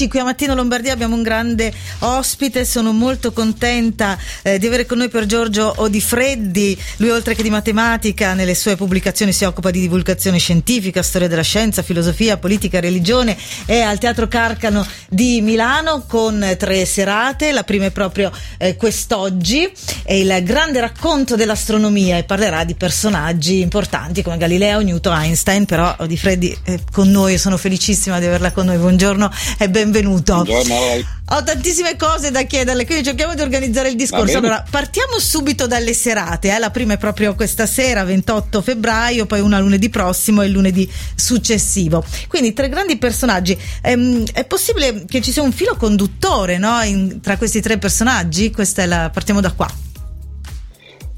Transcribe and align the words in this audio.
Eccoci 0.00 0.16
qui 0.16 0.26
a 0.26 0.30
Mattino 0.30 0.54
Lombardia, 0.54 0.94
abbiamo 0.94 1.14
un 1.14 1.22
grande 1.22 1.70
ospite, 1.98 2.64
sono 2.64 2.90
molto 2.90 3.32
contenta 3.32 4.16
eh, 4.40 4.58
di 4.58 4.66
avere 4.66 4.86
con 4.86 4.96
noi 4.96 5.10
per 5.10 5.26
Giorgio 5.26 5.74
Odifreddi, 5.76 6.80
lui 6.96 7.10
oltre 7.10 7.34
che 7.34 7.42
di 7.42 7.50
matematica 7.50 8.32
nelle 8.32 8.54
sue 8.54 8.76
pubblicazioni 8.76 9.30
si 9.34 9.44
occupa 9.44 9.70
di 9.70 9.78
divulgazione 9.78 10.38
scientifica, 10.38 11.02
storia 11.02 11.28
della 11.28 11.42
scienza, 11.42 11.82
filosofia, 11.82 12.38
politica, 12.38 12.80
religione, 12.80 13.36
è 13.66 13.80
al 13.80 13.98
Teatro 13.98 14.26
Carcano 14.26 14.86
di 15.06 15.42
Milano 15.42 16.04
con 16.08 16.56
tre 16.56 16.86
serate, 16.86 17.52
la 17.52 17.64
prima 17.64 17.84
è 17.84 17.90
proprio 17.90 18.32
eh, 18.56 18.76
quest'oggi, 18.76 19.70
è 20.02 20.14
il 20.14 20.40
grande 20.44 20.80
racconto 20.80 21.36
dell'astronomia 21.36 22.16
e 22.16 22.24
parlerà 22.24 22.64
di 22.64 22.74
personaggi 22.74 23.60
importanti 23.60 24.22
come 24.22 24.38
Galileo, 24.38 24.80
Newton, 24.80 25.14
Einstein, 25.14 25.66
però 25.66 25.94
Odifreddi 25.98 26.56
è 26.62 26.78
con 26.90 27.10
noi, 27.10 27.36
sono 27.36 27.58
felicissima 27.58 28.18
di 28.18 28.24
averla 28.24 28.50
con 28.52 28.64
noi, 28.64 28.78
buongiorno 28.78 29.30
e 29.58 29.68
benvenuto. 29.90 30.42
Buongiorno 30.44 30.74
a. 30.74 31.06
Ho 31.32 31.42
tantissime 31.42 31.96
cose 31.96 32.30
da 32.30 32.42
chiederle, 32.42 32.86
quindi 32.86 33.04
cerchiamo 33.04 33.34
di 33.34 33.40
organizzare 33.40 33.88
il 33.88 33.96
discorso. 33.96 34.38
Allora, 34.38 34.64
partiamo 34.68 35.18
subito 35.18 35.66
dalle 35.66 35.92
serate. 35.94 36.54
Eh? 36.54 36.58
La 36.58 36.70
prima 36.70 36.94
è 36.94 36.96
proprio 36.96 37.34
questa 37.34 37.66
sera, 37.66 38.02
28 38.04 38.62
febbraio, 38.62 39.26
poi 39.26 39.40
una 39.40 39.58
lunedì 39.58 39.88
prossimo 39.90 40.42
e 40.42 40.48
lunedì 40.48 40.90
successivo. 41.14 42.04
Quindi 42.28 42.52
tre 42.52 42.68
grandi 42.68 42.96
personaggi. 42.96 43.56
Ehm, 43.82 44.24
è 44.32 44.44
possibile 44.44 45.04
che 45.06 45.20
ci 45.20 45.32
sia 45.32 45.42
un 45.42 45.52
filo 45.52 45.76
conduttore 45.76 46.58
no? 46.58 46.80
In, 46.82 47.20
tra 47.20 47.36
questi 47.36 47.60
tre 47.60 47.78
personaggi? 47.78 48.50
Questa 48.50 48.82
è 48.82 48.86
la, 48.86 49.10
partiamo 49.12 49.40
da 49.40 49.52
qua. 49.52 49.89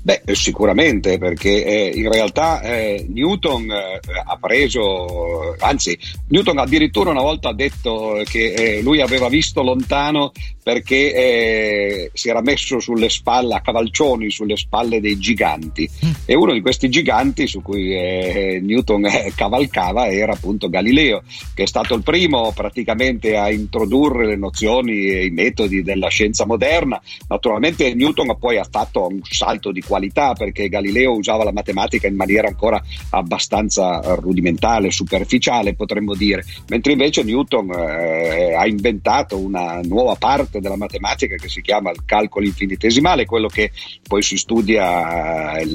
Beh, 0.04 0.22
sicuramente, 0.32 1.16
perché 1.18 1.64
eh, 1.64 1.92
in 1.94 2.10
realtà 2.10 2.60
eh, 2.60 3.06
Newton 3.08 3.70
eh, 3.70 4.00
ha 4.24 4.36
preso, 4.36 5.54
anzi, 5.60 5.96
Newton 6.28 6.58
addirittura 6.58 7.10
una 7.10 7.22
volta 7.22 7.50
ha 7.50 7.54
detto 7.54 8.20
che 8.24 8.52
eh, 8.52 8.82
lui 8.82 9.00
aveva 9.00 9.28
visto 9.28 9.62
lontano 9.62 10.32
perché 10.62 11.14
eh, 11.14 12.10
si 12.14 12.28
era 12.28 12.40
messo 12.40 12.78
sulle 12.78 13.08
spalle, 13.08 13.54
a 13.54 13.60
cavalcioni, 13.60 14.30
sulle 14.30 14.56
spalle 14.56 15.00
dei 15.00 15.18
giganti. 15.18 15.88
Mm. 16.04 16.10
E 16.24 16.34
uno 16.34 16.52
di 16.52 16.60
questi 16.60 16.88
giganti 16.88 17.46
su 17.46 17.62
cui 17.62 17.92
eh, 17.92 18.60
Newton 18.62 19.02
cavalcava 19.34 20.08
era 20.08 20.32
appunto 20.32 20.68
Galileo, 20.68 21.22
che 21.54 21.64
è 21.64 21.66
stato 21.66 21.94
il 21.94 22.02
primo 22.02 22.52
praticamente 22.52 23.36
a 23.36 23.50
introdurre 23.50 24.26
le 24.26 24.36
nozioni 24.36 25.06
e 25.06 25.26
i 25.26 25.30
metodi 25.30 25.82
della 25.82 26.08
scienza 26.08 26.46
moderna. 26.46 27.00
Naturalmente 27.28 27.92
Newton 27.94 28.36
poi 28.38 28.58
ha 28.58 28.66
fatto 28.68 29.06
un 29.06 29.20
salto 29.22 29.72
di 29.72 29.80
qualità 29.92 30.32
perché 30.32 30.70
Galileo 30.70 31.12
usava 31.12 31.44
la 31.44 31.52
matematica 31.52 32.06
in 32.06 32.16
maniera 32.16 32.48
ancora 32.48 32.82
abbastanza 33.10 34.00
rudimentale, 34.14 34.90
superficiale 34.90 35.74
potremmo 35.74 36.14
dire, 36.14 36.42
mentre 36.68 36.92
invece 36.92 37.22
Newton 37.22 37.70
eh, 37.72 38.54
ha 38.54 38.66
inventato 38.66 39.36
una 39.36 39.80
nuova 39.82 40.14
parte 40.14 40.60
della 40.60 40.76
matematica 40.76 41.36
che 41.36 41.50
si 41.50 41.60
chiama 41.60 41.90
il 41.90 42.04
calcolo 42.06 42.46
infinitesimale, 42.46 43.26
quello 43.26 43.48
che 43.48 43.70
poi 44.08 44.22
si 44.22 44.38
studia, 44.38 45.58
eh, 45.58 45.66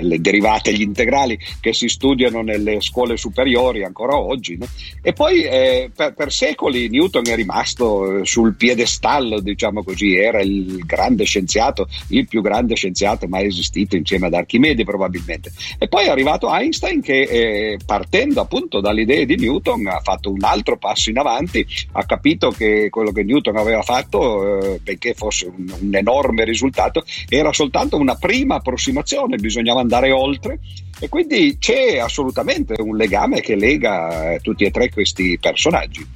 le 0.00 0.20
derivate, 0.20 0.72
gli 0.72 0.82
integrali 0.82 1.36
che 1.58 1.72
si 1.72 1.88
studiano 1.88 2.42
nelle 2.42 2.80
scuole 2.80 3.16
superiori 3.16 3.82
ancora 3.82 4.16
oggi. 4.16 4.56
No? 4.56 4.66
E 5.02 5.12
poi 5.12 5.42
eh, 5.42 5.90
per, 5.92 6.14
per, 6.14 6.32
secoli 6.32 6.88
Newton 6.88 7.24
è 7.26 7.34
rimasto 7.34 8.24
sul 8.24 8.54
piedestallo, 8.54 9.40
diciamo 9.40 9.82
così, 9.82 10.14
era 10.14 10.40
il 10.40 10.84
grande 10.84 11.24
scienziato, 11.24 11.88
il 12.08 12.28
più 12.28 12.42
grande 12.42 12.76
scienziato 12.76 13.26
mai 13.26 13.46
esistito 13.56 13.96
insieme 13.96 14.26
ad 14.26 14.34
Archimede 14.34 14.84
probabilmente. 14.84 15.50
E 15.78 15.88
poi 15.88 16.06
è 16.06 16.10
arrivato 16.10 16.52
Einstein 16.52 17.00
che 17.00 17.22
eh, 17.22 17.78
partendo 17.84 18.40
appunto 18.40 18.80
dalle 18.80 19.02
idee 19.02 19.24
di 19.24 19.36
Newton 19.36 19.86
ha 19.86 20.00
fatto 20.00 20.30
un 20.30 20.42
altro 20.42 20.76
passo 20.76 21.10
in 21.10 21.18
avanti, 21.18 21.66
ha 21.92 22.04
capito 22.04 22.50
che 22.50 22.88
quello 22.90 23.12
che 23.12 23.24
Newton 23.24 23.56
aveva 23.56 23.82
fatto, 23.82 24.74
eh, 24.74 24.80
benché 24.82 25.14
fosse 25.14 25.46
un, 25.46 25.72
un 25.80 25.94
enorme 25.94 26.44
risultato, 26.44 27.04
era 27.28 27.52
soltanto 27.52 27.96
una 27.96 28.16
prima 28.16 28.56
approssimazione, 28.56 29.36
bisognava 29.36 29.80
andare 29.80 30.10
oltre 30.10 30.58
e 30.98 31.08
quindi 31.08 31.56
c'è 31.58 31.98
assolutamente 31.98 32.74
un 32.78 32.96
legame 32.96 33.40
che 33.40 33.54
lega 33.54 34.32
eh, 34.32 34.40
tutti 34.40 34.64
e 34.64 34.70
tre 34.70 34.90
questi 34.90 35.38
personaggi. 35.38 36.06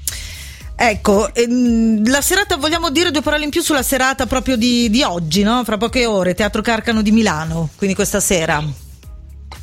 Ecco, 0.82 1.34
ehm, 1.34 2.08
la 2.08 2.22
serata, 2.22 2.56
vogliamo 2.56 2.88
dire 2.88 3.10
due 3.10 3.20
parole 3.20 3.44
in 3.44 3.50
più 3.50 3.60
sulla 3.60 3.82
serata 3.82 4.24
proprio 4.24 4.56
di, 4.56 4.88
di 4.88 5.02
oggi, 5.02 5.42
no? 5.42 5.62
Fra 5.62 5.76
poche 5.76 6.06
ore, 6.06 6.32
Teatro 6.32 6.62
Carcano 6.62 7.02
di 7.02 7.10
Milano, 7.10 7.68
quindi 7.76 7.94
questa 7.94 8.18
sera. 8.18 8.64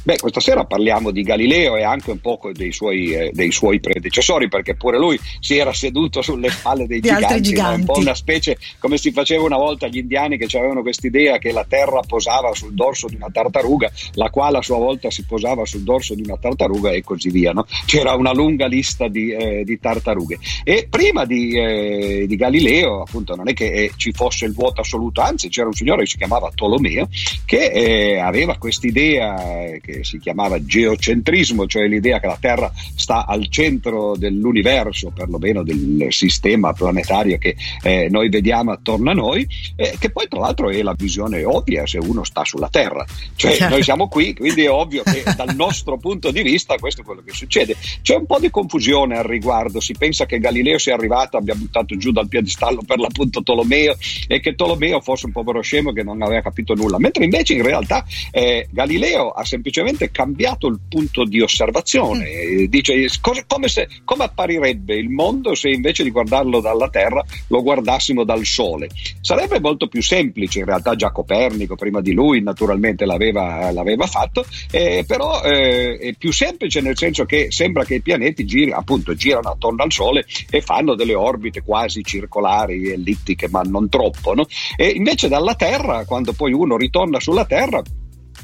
Beh, 0.08 0.20
questa 0.20 0.40
sera 0.40 0.64
parliamo 0.64 1.12
di 1.12 1.22
Galileo 1.22 1.76
e 1.76 1.84
anche 1.84 2.12
un 2.12 2.22
po' 2.22 2.40
dei 2.54 2.72
suoi, 2.72 3.12
eh, 3.12 3.32
dei 3.34 3.52
suoi 3.52 3.82
predecessori, 3.82 4.48
perché 4.48 4.74
pure 4.74 4.98
lui 4.98 5.20
si 5.42 5.58
era 5.58 5.74
seduto 5.74 6.22
sulle 6.22 6.50
spalle 6.50 6.88
dei 6.88 7.02
giganti, 7.04 7.42
giganti. 7.42 7.80
un 7.82 7.86
po' 7.88 7.98
una 8.00 8.16
specie 8.16 8.58
come 8.80 8.98
si 8.98 9.12
faceva 9.12 9.44
una 9.44 9.58
volta 9.58 9.88
gli 9.88 9.98
indiani 9.98 10.38
che 10.38 10.48
avevano 10.58 10.82
quest'idea 10.82 11.40
che 11.40 11.52
la 11.52 11.66
terra 11.68 12.00
posava 12.08 12.54
sul 12.54 12.74
dorso 12.74 13.10
di 13.10 13.16
una 13.16 13.28
tartaruga, 13.30 13.92
la 14.14 14.30
quale 14.30 14.60
a 14.60 14.62
sua 14.62 14.78
volta 14.78 15.12
si 15.12 15.26
posava 15.26 15.66
sul 15.66 15.84
dorso 15.84 16.16
di 16.16 16.22
una 16.22 16.38
tartaruga 16.38 16.92
e 16.92 17.04
così 17.04 17.30
via. 17.30 17.52
No? 17.52 17.66
C'era 17.86 18.16
una 18.16 18.32
lunga 18.32 18.68
lista 18.68 19.10
di, 19.10 19.32
eh, 19.32 19.66
di 19.66 19.78
tartarughe. 19.78 20.40
E 20.64 20.88
prima 20.90 21.26
di, 21.26 21.52
eh, 21.52 22.26
di, 22.26 22.36
Galileo, 22.38 23.02
appunto, 23.02 23.36
non 23.36 23.50
è 23.50 23.54
che 23.54 23.66
eh, 23.66 23.92
ci 23.98 24.14
fosse 24.14 24.46
il 24.46 24.54
vuoto 24.54 24.80
assoluto, 24.80 25.20
anzi 25.20 25.50
c'era 25.50 25.68
un 25.68 25.74
signore 25.74 26.04
che 26.04 26.12
si 26.12 26.18
chiamava 26.18 26.50
Tolomeo 26.56 27.10
che 27.44 27.72
eh, 27.74 28.20
aveva 28.20 28.56
quest'idea 28.58 29.66
eh, 29.66 29.82
che 29.98 30.04
si 30.04 30.20
chiamava 30.20 30.64
geocentrismo, 30.64 31.66
cioè 31.66 31.88
l'idea 31.88 32.20
che 32.20 32.28
la 32.28 32.38
Terra 32.40 32.72
sta 32.96 33.26
al 33.26 33.50
centro 33.50 34.16
dell'universo, 34.16 35.12
perlomeno 35.12 35.64
del 35.64 36.08
sistema 36.10 36.74
planetario 36.74 37.38
che 37.38 37.56
eh, 37.82 38.08
noi 38.10 38.30
vediamo 38.30 38.72
attorno 38.72 39.12
a 39.12 39.14
noi, 39.14 39.48
eh, 39.76 39.96
che 40.00 40.12
poi 40.12 40.28
tra 40.28 40.40
l'altro 40.40 40.70
è 40.70 40.82
la 40.82 40.96
visione 40.98 41.44
ovvia 41.44 41.86
se 41.86 41.98
uno 41.98 42.24
sta 42.24 42.44
sulla 42.46 42.70
Terra. 42.70 43.06
Cioè 43.36 43.52
certo. 43.52 43.74
noi 43.74 43.84
siamo 43.84 44.08
qui, 44.08 44.34
quindi 44.34 44.64
è 44.64 44.72
ovvio 44.72 45.04
che 45.04 45.24
dal 45.36 45.54
nostro 45.56 45.98
punto 45.98 46.32
di 46.32 46.42
vista 46.42 46.76
questo 46.78 47.02
è 47.02 47.04
quello 47.04 47.22
che 47.26 47.34
succede. 47.34 47.76
C'è 48.02 48.16
un 48.16 48.26
po' 48.26 48.40
di 48.40 48.50
confusione 48.50 49.18
al 49.18 49.24
riguardo, 49.24 49.80
si 49.80 49.94
pensa 49.98 50.26
che 50.26 50.40
Galileo 50.40 50.78
sia 50.78 50.96
arrivato, 50.96 51.38
abbia 51.38 51.56
buttato 51.56 51.98
giù 51.98 52.12
dal 52.12 52.28
piedistallo 52.28 52.82
per 52.86 53.00
l'appunto 53.00 53.42
Tolomeo 53.42 53.96
e 54.28 54.40
che 54.40 54.56
Tolomeo 54.56 55.02
fosse 55.02 55.26
un 55.26 55.32
povero 55.32 55.62
scemo 55.62 55.92
che 55.92 56.04
non 56.04 56.22
aveva 56.22 56.42
capito 56.42 56.74
nulla, 56.74 57.00
mentre 57.00 57.24
invece 57.24 57.54
in 57.54 57.64
realtà 57.64 58.06
eh, 58.32 58.68
Galileo 58.72 59.32
ha 59.32 59.44
semplicemente 59.44 59.87
semplicemente 59.88 60.12
cambiato 60.12 60.68
il 60.68 60.80
punto 60.88 61.24
di 61.24 61.42
osservazione. 61.42 62.26
Mm. 62.26 62.64
Dice 62.66 63.08
cosa, 63.22 63.44
come, 63.48 63.68
se, 63.68 63.88
come, 64.04 64.26
apparirebbe 64.26 64.96
il 64.96 65.10
mondo 65.10 65.56
se 65.56 65.70
invece 65.70 66.04
di 66.04 66.12
guardarlo 66.12 66.60
dalla 66.60 66.90
Terra 66.90 67.24
lo 67.48 67.62
guardassimo 67.62 68.24
dal 68.24 68.46
Sole. 68.46 68.90
Sarebbe 69.22 69.60
molto 69.60 69.88
più 69.88 70.02
semplice, 70.02 70.60
in 70.60 70.66
realtà 70.66 70.96
già 70.96 71.12
Copernico 71.12 71.76
prima 71.76 72.02
di 72.02 72.14
lui 72.14 72.42
naturalmente 72.42 73.06
l'aveva, 73.06 73.72
l'aveva 73.72 74.06
fatto, 74.06 74.46
eh, 74.72 75.04
però 75.08 75.42
eh, 75.44 75.98
è 75.98 76.14
più 76.14 76.32
semplice 76.32 76.82
nel 76.82 76.98
senso 76.98 77.26
che 77.26 77.48
sembra 77.50 77.86
che 77.86 77.96
i 77.96 78.02
pianeti 78.02 78.46
giri, 78.46 78.72
appunto, 78.72 79.14
girano 79.14 79.50
attorno 79.50 79.84
al 79.84 79.92
Sole 79.92 80.26
e 80.50 80.62
fanno 80.62 80.96
delle 80.96 81.16
orbite 81.16 81.62
quasi 81.62 82.04
circolari, 82.04 82.92
ellittiche, 82.92 83.48
ma 83.50 83.62
non 83.62 83.90
troppo. 83.90 84.34
No? 84.34 84.46
E 84.76 84.88
invece 84.88 85.28
dalla 85.28 85.56
Terra, 85.56 86.06
quando 86.06 86.34
poi 86.34 86.54
uno 86.54 86.78
ritorna 86.78 87.20
sulla 87.20 87.46
Terra, 87.46 87.82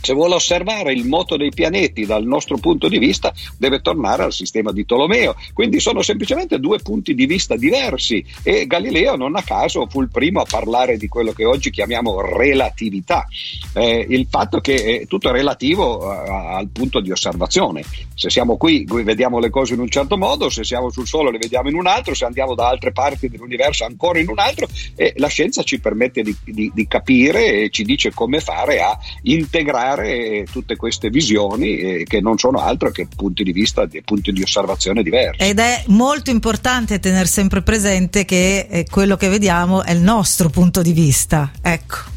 se 0.03 0.13
vuole 0.13 0.35
osservare 0.35 0.91
il 0.91 1.07
moto 1.07 1.37
dei 1.37 1.51
pianeti 1.51 2.05
dal 2.05 2.25
nostro 2.25 2.57
punto 2.57 2.89
di 2.89 2.97
vista, 2.97 3.33
deve 3.57 3.79
tornare 3.79 4.23
al 4.23 4.33
sistema 4.33 4.73
di 4.73 4.85
Tolomeo. 4.85 5.33
Quindi 5.53 5.79
sono 5.79 6.01
semplicemente 6.01 6.59
due 6.59 6.79
punti 6.79 7.15
di 7.15 7.25
vista 7.25 7.55
diversi 7.55 8.23
e 8.43 8.67
Galileo 8.67 9.15
non 9.15 9.37
a 9.37 9.43
caso 9.43 9.87
fu 9.89 10.01
il 10.01 10.09
primo 10.09 10.41
a 10.41 10.45
parlare 10.45 10.97
di 10.97 11.07
quello 11.07 11.31
che 11.31 11.45
oggi 11.45 11.69
chiamiamo 11.69 12.19
relatività, 12.19 13.25
eh, 13.75 14.05
il 14.09 14.27
fatto 14.29 14.59
che 14.59 14.73
eh, 14.73 15.05
tutto 15.07 15.29
è 15.29 15.31
relativo 15.31 16.11
eh, 16.11 16.29
al 16.29 16.67
punto 16.67 16.99
di 16.99 17.09
osservazione. 17.09 17.81
Se 18.13 18.29
siamo 18.29 18.57
qui 18.57 18.85
vediamo 18.85 19.39
le 19.39 19.49
cose 19.49 19.73
in 19.73 19.79
un 19.79 19.89
certo 19.89 20.17
modo, 20.17 20.49
se 20.49 20.65
siamo 20.65 20.89
sul 20.89 21.07
Sole 21.07 21.31
le 21.31 21.37
vediamo 21.37 21.69
in 21.69 21.75
un 21.75 21.87
altro, 21.87 22.13
se 22.13 22.25
andiamo 22.25 22.55
da 22.55 22.67
altre 22.67 22.91
parti 22.91 23.29
dell'universo 23.29 23.85
ancora 23.85 24.19
in 24.19 24.27
un 24.27 24.39
altro 24.39 24.67
e 24.97 25.13
la 25.15 25.27
scienza 25.27 25.63
ci 25.63 25.79
permette 25.79 26.23
di, 26.23 26.35
di, 26.43 26.71
di 26.73 26.87
capire 26.87 27.63
e 27.63 27.69
ci 27.69 27.83
dice 27.83 28.11
come 28.11 28.41
fare 28.41 28.81
a 28.81 28.97
integrare 29.21 29.92
creare 29.93 30.45
tutte 30.51 30.75
queste 30.75 31.09
visioni 31.09 31.77
eh, 31.77 32.03
che 32.07 32.21
non 32.21 32.37
sono 32.37 32.59
altro 32.59 32.91
che 32.91 33.07
punti 33.15 33.43
di 33.43 33.51
vista, 33.51 33.87
punti 34.03 34.31
di 34.31 34.41
osservazione 34.41 35.03
diversi. 35.03 35.41
Ed 35.41 35.59
è 35.59 35.83
molto 35.87 36.31
importante 36.31 36.99
tenere 36.99 37.25
sempre 37.25 37.61
presente 37.61 38.25
che 38.25 38.67
eh, 38.69 38.85
quello 38.89 39.15
che 39.15 39.29
vediamo 39.29 39.83
è 39.83 39.91
il 39.91 40.01
nostro 40.01 40.49
punto 40.49 40.81
di 40.81 40.93
vista. 40.93 41.51
Ecco. 41.61 42.12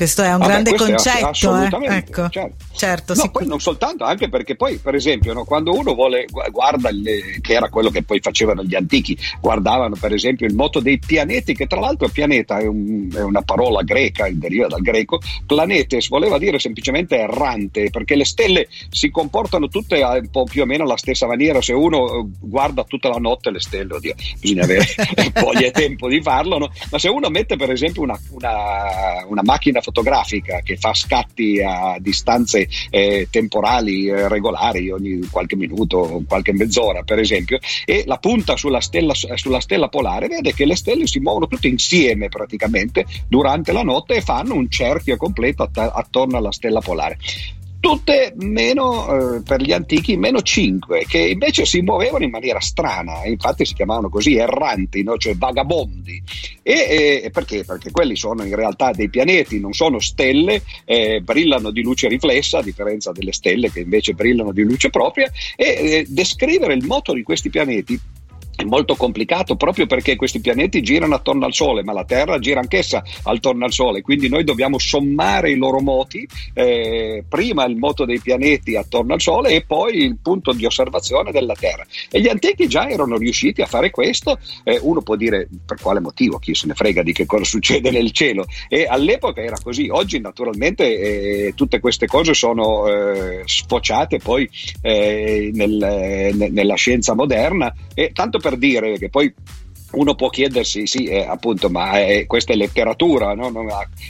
Questo 0.00 0.22
è 0.22 0.32
un 0.32 0.38
Vabbè, 0.38 0.50
grande 0.62 0.74
concetto. 0.76 1.60
Eh? 1.60 1.94
Ecco. 1.94 2.30
Certo, 2.30 2.64
certo 2.72 3.14
no, 3.14 3.30
poi 3.30 3.46
non 3.46 3.60
soltanto, 3.60 4.04
anche 4.04 4.30
perché 4.30 4.56
poi, 4.56 4.78
per 4.78 4.94
esempio, 4.94 5.34
no, 5.34 5.44
quando 5.44 5.74
uno 5.74 5.92
vuole, 5.92 6.24
guarda, 6.50 6.90
le, 6.90 7.38
che 7.42 7.52
era 7.52 7.68
quello 7.68 7.90
che 7.90 8.02
poi 8.02 8.18
facevano 8.20 8.62
gli 8.62 8.74
antichi, 8.74 9.14
guardavano 9.42 9.96
per 10.00 10.14
esempio 10.14 10.46
il 10.46 10.54
moto 10.54 10.80
dei 10.80 10.98
pianeti, 10.98 11.54
che 11.54 11.66
tra 11.66 11.80
l'altro 11.80 12.08
pianeta 12.08 12.56
è, 12.56 12.66
un, 12.66 13.10
è 13.14 13.20
una 13.20 13.42
parola 13.42 13.82
greca, 13.82 14.26
deriva 14.32 14.68
dal 14.68 14.80
greco, 14.80 15.20
planetes 15.44 16.08
voleva 16.08 16.38
dire 16.38 16.58
semplicemente 16.58 17.18
errante, 17.18 17.90
perché 17.90 18.16
le 18.16 18.24
stelle 18.24 18.68
si 18.88 19.10
comportano 19.10 19.68
tutte 19.68 20.00
un 20.02 20.30
po' 20.30 20.44
più 20.44 20.62
o 20.62 20.64
meno 20.64 20.84
alla 20.84 20.96
stessa 20.96 21.26
maniera. 21.26 21.60
Se 21.60 21.74
uno 21.74 22.20
eh, 22.20 22.24
guarda 22.40 22.84
tutta 22.84 23.10
la 23.10 23.18
notte 23.18 23.50
le 23.50 23.60
stelle, 23.60 23.96
oddio, 23.96 24.14
bisogna 24.40 24.64
avere 24.64 24.86
voglia 25.42 25.66
e 25.66 25.72
tempo 25.72 26.08
di 26.08 26.22
farlo, 26.22 26.56
no? 26.56 26.72
ma 26.90 26.98
se 26.98 27.08
uno 27.10 27.28
mette 27.28 27.56
per 27.56 27.70
esempio 27.70 28.00
una, 28.00 28.18
una, 28.30 29.26
una 29.28 29.42
macchina 29.42 29.82
fotografica 29.90 30.60
che 30.62 30.76
fa 30.76 30.94
scatti 30.94 31.60
a 31.60 31.96
distanze 31.98 32.68
eh, 32.90 33.26
temporali 33.30 34.06
eh, 34.06 34.28
regolari 34.28 34.90
ogni 34.90 35.20
qualche 35.30 35.56
minuto, 35.56 36.22
qualche 36.26 36.52
mezz'ora 36.52 37.02
per 37.02 37.18
esempio, 37.18 37.58
e 37.84 38.04
la 38.06 38.18
punta 38.18 38.56
sulla 38.56 38.80
stella, 38.80 39.14
sulla 39.14 39.60
stella 39.60 39.88
polare, 39.88 40.28
vede 40.28 40.54
che 40.54 40.64
le 40.64 40.76
stelle 40.76 41.06
si 41.06 41.18
muovono 41.18 41.48
tutte 41.48 41.68
insieme 41.68 42.28
praticamente 42.28 43.04
durante 43.28 43.72
la 43.72 43.82
notte 43.82 44.14
e 44.14 44.20
fanno 44.20 44.54
un 44.54 44.68
cerchio 44.70 45.16
completo 45.16 45.64
att- 45.64 45.78
attorno 45.78 46.36
alla 46.36 46.52
stella 46.52 46.80
polare 46.80 47.18
tutte 47.80 48.34
meno 48.36 49.36
eh, 49.36 49.42
per 49.42 49.62
gli 49.62 49.72
antichi 49.72 50.16
meno 50.16 50.42
5 50.42 51.06
che 51.08 51.18
invece 51.18 51.64
si 51.64 51.80
muovevano 51.80 52.24
in 52.24 52.30
maniera 52.30 52.60
strana 52.60 53.24
infatti 53.24 53.64
si 53.64 53.74
chiamavano 53.74 54.10
così 54.10 54.36
erranti 54.36 55.02
no? 55.02 55.16
cioè 55.16 55.34
vagabondi 55.34 56.22
e, 56.62 57.22
e, 57.24 57.30
perché? 57.30 57.64
perché 57.64 57.90
quelli 57.90 58.16
sono 58.16 58.44
in 58.44 58.54
realtà 58.54 58.92
dei 58.92 59.08
pianeti 59.08 59.58
non 59.58 59.72
sono 59.72 59.98
stelle 59.98 60.62
eh, 60.84 61.20
brillano 61.22 61.70
di 61.70 61.82
luce 61.82 62.08
riflessa 62.08 62.58
a 62.58 62.62
differenza 62.62 63.12
delle 63.12 63.32
stelle 63.32 63.70
che 63.72 63.80
invece 63.80 64.12
brillano 64.12 64.52
di 64.52 64.62
luce 64.62 64.90
propria 64.90 65.30
e 65.56 65.66
eh, 65.66 66.06
descrivere 66.06 66.74
il 66.74 66.84
moto 66.84 67.14
di 67.14 67.22
questi 67.22 67.48
pianeti 67.48 67.98
è 68.56 68.64
molto 68.64 68.94
complicato 68.94 69.56
proprio 69.56 69.86
perché 69.86 70.16
questi 70.16 70.40
pianeti 70.40 70.82
girano 70.82 71.14
attorno 71.14 71.46
al 71.46 71.54
Sole, 71.54 71.82
ma 71.82 71.92
la 71.92 72.04
Terra 72.04 72.38
gira 72.38 72.60
anch'essa 72.60 73.02
attorno 73.22 73.64
al 73.64 73.72
Sole, 73.72 74.02
quindi 74.02 74.28
noi 74.28 74.44
dobbiamo 74.44 74.78
sommare 74.78 75.50
i 75.50 75.56
loro 75.56 75.80
moti, 75.80 76.26
eh, 76.52 77.24
prima 77.28 77.64
il 77.64 77.76
moto 77.76 78.04
dei 78.04 78.20
pianeti 78.20 78.76
attorno 78.76 79.14
al 79.14 79.20
Sole 79.20 79.50
e 79.50 79.64
poi 79.64 80.02
il 80.02 80.18
punto 80.22 80.52
di 80.52 80.66
osservazione 80.66 81.32
della 81.32 81.54
Terra. 81.54 81.86
E 82.10 82.20
gli 82.20 82.28
antichi 82.28 82.68
già 82.68 82.88
erano 82.88 83.16
riusciti 83.16 83.62
a 83.62 83.66
fare 83.66 83.90
questo, 83.90 84.38
eh, 84.64 84.78
uno 84.82 85.00
può 85.02 85.16
dire 85.16 85.48
per 85.64 85.78
quale 85.80 86.00
motivo, 86.00 86.38
chi 86.38 86.54
se 86.54 86.66
ne 86.66 86.74
frega 86.74 87.02
di 87.02 87.12
che 87.12 87.26
cosa 87.26 87.44
succede 87.44 87.90
nel 87.90 88.10
cielo, 88.12 88.46
e 88.68 88.86
all'epoca 88.86 89.40
era 89.40 89.56
così, 89.62 89.88
oggi 89.90 90.20
naturalmente 90.20 90.98
eh, 91.46 91.52
tutte 91.54 91.80
queste 91.80 92.06
cose 92.06 92.34
sono 92.34 92.88
eh, 92.88 93.42
sfociate 93.44 94.18
poi 94.18 94.48
eh, 94.82 95.50
nel, 95.54 95.82
eh, 95.82 96.48
nella 96.50 96.74
scienza 96.74 97.14
moderna 97.14 97.72
e 97.94 98.10
tanto 98.12 98.38
per 98.40 98.56
dire 98.56 98.98
che 98.98 99.08
poi 99.08 99.32
uno 99.92 100.14
può 100.14 100.28
chiedersi, 100.28 100.86
sì, 100.86 101.04
eh, 101.04 101.24
appunto, 101.24 101.68
ma 101.68 101.98
è, 101.98 102.26
questa 102.26 102.52
è 102.52 102.56
letteratura, 102.56 103.34
no? 103.34 103.52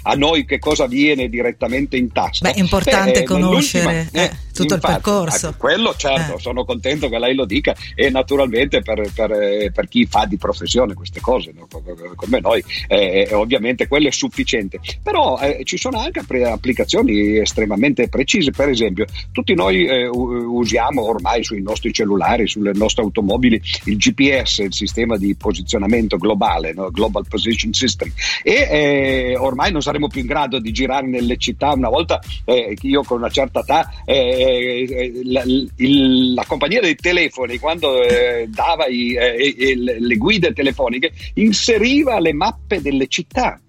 a, 0.03 0.15
noi 0.15 0.45
che 0.45 0.59
cosa 0.59 0.87
viene 0.87 1.29
direttamente 1.29 1.97
in 1.97 2.13
tasca? 2.13 2.49
Beh, 2.49 2.57
è 2.57 2.61
importante 2.61 3.21
Beh, 3.21 3.25
conoscere 3.25 4.09
eh, 4.13 4.23
eh, 4.23 4.31
tutto 4.53 4.75
infatti, 4.75 4.95
il 4.95 5.01
percorso. 5.03 5.55
Quello, 5.57 5.95
certo, 5.97 6.37
eh. 6.37 6.41
sono 6.41 6.65
contento 6.65 7.09
che 7.09 7.19
lei 7.19 7.35
lo 7.35 7.47
dica 7.47 7.75
e 7.95 8.11
naturalmente 8.11 8.83
per, 8.83 9.11
per, 9.15 9.33
eh, 9.33 9.71
per 9.73 9.89
chi 9.89 10.07
fa 10.07 10.27
di 10.27 10.37
professione 10.37 10.95
queste 10.95 11.21
cose, 11.21 11.53
no? 11.55 11.67
come 12.15 12.41
noi, 12.41 12.63
eh, 12.87 13.29
ovviamente 13.33 13.89
quello 13.89 14.09
è 14.09 14.13
sufficiente. 14.13 14.81
Però 15.03 15.39
ci 15.65 15.79
sono 15.79 15.99
anche 15.99 16.21
applicazioni 16.45 17.39
estremamente 17.39 18.09
precise, 18.09 18.51
per 18.51 18.69
esempio, 18.69 19.07
tutti 19.33 19.55
noi 19.55 19.89
usiamo 20.11 21.03
ormai 21.03 21.43
sui 21.43 21.63
nostri 21.63 21.93
cellulari, 21.93 22.47
sulle 22.47 22.73
nostre 22.75 23.03
automobili, 23.03 23.61
il 23.85 23.97
GPS, 23.97 24.59
il 24.59 24.75
sistema 24.75 25.17
di 25.17 25.35
posizione 25.35 25.70
posizionamento 25.71 26.17
globale, 26.17 26.73
no? 26.73 26.91
Global 26.91 27.25
Position 27.29 27.73
System. 27.73 28.11
E 28.43 28.69
eh, 28.71 29.37
ormai 29.37 29.71
non 29.71 29.83
saremo 29.83 30.09
più 30.09 30.21
in 30.21 30.27
grado 30.27 30.59
di 30.59 30.73
girare 30.73 31.07
nelle 31.07 31.37
città. 31.37 31.73
Una 31.73 31.89
volta 31.89 32.21
eh, 32.45 32.77
io 32.81 33.03
con 33.03 33.19
una 33.19 33.31
certa 33.31 33.61
età, 33.61 33.89
eh, 34.05 34.87
eh 34.89 35.21
la, 35.25 35.43
il, 35.45 36.35
la, 36.35 36.45
compagnia 36.47 36.81
dei 36.81 36.97
telefoni, 36.97 37.59
quando 37.59 38.03
eh, 38.03 38.49
dava 38.49 38.87
i, 38.87 39.15
eh, 39.15 39.77
le 39.77 40.17
guide 40.17 40.53
telefoniche, 40.53 41.13
inseriva 41.35 42.19
le 42.19 42.33
mappe 42.33 42.81
delle 42.81 43.07
città 43.07 43.61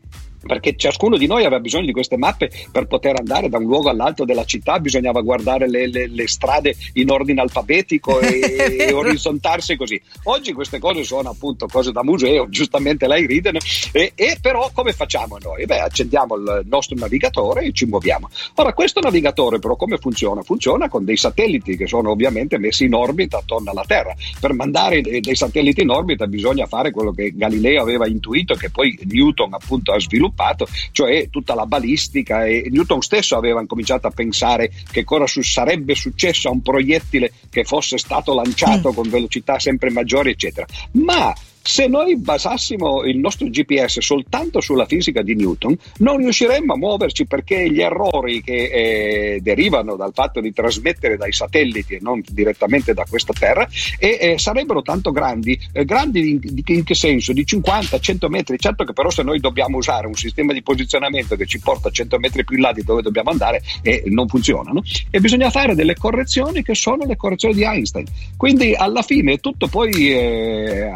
perché 0.46 0.76
ciascuno 0.76 1.18
di 1.18 1.28
noi 1.28 1.46
aveva 1.46 1.60
bisogno 1.60 1.86
di 1.86 1.92
queste 1.92 2.18
mappe 2.18 2.50
per 2.72 2.88
poter 2.88 3.20
andare 3.20 3.50
da 3.50 3.58
un 3.58 3.66
luogo 3.66 3.90
all'altro 3.90 4.26
della 4.26 4.44
città, 4.44 4.80
bisognava 4.80 5.22
guardare 5.22 5.70
le, 5.70 5.88
le, 5.88 6.08
le 6.08 6.28
strade 6.28 6.76
in 6.94 7.10
ordine 7.12 7.42
alfabetico 7.42 8.20
e, 8.20 8.78
e 8.80 8.92
orizzontarsi 8.94 9.76
così. 9.76 10.02
Oggi 10.24 10.54
queste 10.54 10.80
cose 10.80 11.04
sono 11.04 11.30
appunto 11.30 11.68
cose 11.68 11.92
da 11.92 12.04
museo, 12.04 12.50
giustamente 12.50 13.08
lei 13.08 13.26
ride, 13.26 13.52
e, 13.92 14.14
e, 14.16 14.38
però 14.42 14.70
come 14.74 14.94
facciamo 14.94 15.38
noi? 15.42 15.66
Beh, 15.66 15.80
accendiamo 15.80 16.36
il 16.36 16.66
nostro 16.66 16.96
navigatore 16.98 17.64
e 17.64 17.72
ci 17.72 17.86
muoviamo. 17.86 18.30
Ora, 18.56 18.74
questo 18.74 19.00
navigatore 19.00 19.60
però 19.60 19.76
come 19.76 19.98
funziona? 19.98 20.42
Funziona 20.42 20.90
con 20.90 21.06
dei 21.06 21.18
satelliti 21.18 21.78
che 21.78 21.88
sono 21.88 22.12
ovviamente 22.12 22.58
messi 22.58 22.86
in 22.86 22.94
orbita 22.94 23.38
attorno 23.38 23.72
alla 23.72 23.84
Terra. 23.86 24.14
Per 24.40 24.54
mandare 24.54 25.02
dei, 25.02 25.20
dei 25.20 25.36
satelliti 25.36 25.82
in 25.82 25.90
orbita 25.90 26.26
bisogna 26.26 26.66
fare 26.66 26.92
quello 26.92 27.12
che 27.12 27.32
Galileo 27.36 27.82
aveva 27.82 28.08
intuito, 28.08 28.56
che 28.56 28.70
poi 28.70 28.98
Newton 29.04 29.54
appunto 29.54 29.92
ha 29.92 30.00
sviluppato 30.00 30.31
sviluppato, 30.32 30.68
cioè 30.92 31.30
tutta 31.30 31.54
la 31.54 31.66
balistica 31.66 32.46
e 32.46 32.68
Newton 32.70 33.02
stesso 33.02 33.36
aveva 33.36 33.64
cominciato 33.66 34.08
a 34.08 34.12
pensare 34.12 34.72
che 34.92 35.04
cosa 35.04 35.26
sarebbe 35.28 35.94
successo 35.94 36.48
a 36.48 36.52
un 36.52 36.62
proiettile 36.62 37.32
che 37.50 37.64
fosse 37.64 37.98
stato 37.98 38.34
lanciato 38.34 38.92
mm. 38.92 38.94
con 38.94 39.10
velocità 39.10 39.60
sempre 39.60 39.92
maggiori, 39.92 40.32
eccetera. 40.32 40.66
Ma 40.94 41.34
se 41.62 41.88
noi 41.88 42.18
basassimo 42.18 43.04
il 43.04 43.18
nostro 43.18 43.48
GPS 43.48 44.00
soltanto 44.00 44.62
sulla 44.62 44.86
fisica 44.86 45.22
di 45.22 45.36
Newton, 45.36 45.78
non 46.00 46.18
riusciremmo 46.18 46.74
a 46.74 46.78
muoverci 46.78 47.26
perché 47.26 47.70
gli 47.70 47.82
errori 47.82 48.42
che 48.42 49.34
eh, 49.36 49.40
derivano 49.42 49.96
dal 49.96 50.12
fatto 50.14 50.42
di 50.42 50.52
trasmettere 50.54 51.18
dai 51.18 51.32
satelliti 51.32 51.96
e 51.96 52.00
non 52.02 52.22
direttamente 52.28 52.94
da 52.94 53.06
questa 53.08 53.34
Terra 53.34 53.68
e, 54.00 54.18
eh, 54.20 54.38
sarebbero 54.38 54.82
tanto 54.82 55.12
grandi, 55.12 55.58
eh, 55.72 55.86
grandi 55.86 56.32
in, 56.32 56.62
in, 56.66 56.84
che 56.84 56.96
senso? 56.96 57.34
Di 57.34 57.44
50-100 57.44 58.28
metri, 58.28 58.58
certo 58.58 58.84
che 58.84 58.94
però 58.94 59.10
se 59.10 59.24
noi 59.24 59.40
dobbiamo 59.40 59.78
usare 59.78 60.08
un 60.08 60.16
sistema 60.16 60.54
di 60.54 60.64
posizionamento 60.64 61.36
che 61.36 61.46
ci 61.46 61.60
porta 61.60 61.90
100 61.90 62.18
metri 62.18 62.44
più 62.44 62.56
in 62.56 62.64
là 62.64 62.72
di 62.72 62.84
dove 62.84 63.02
dobbiamo 63.02 63.30
andare 63.30 63.62
eh, 63.82 64.04
non 64.08 64.28
funzionano 64.28 64.82
e 65.10 65.20
bisogna 65.20 65.50
fare 65.50 65.76
delle 65.76 65.96
correzioni 65.96 66.64
che 66.64 66.76
sono 66.76 67.06
le 67.06 67.16
correzioni 67.16 67.54
di 67.54 67.64
Einstein. 67.64 68.06
Quindi 68.36 68.74
alla 68.74 69.02
fine 69.02 69.38
tutto 69.38 69.68
poi 69.68 70.12
eh, 70.12 70.90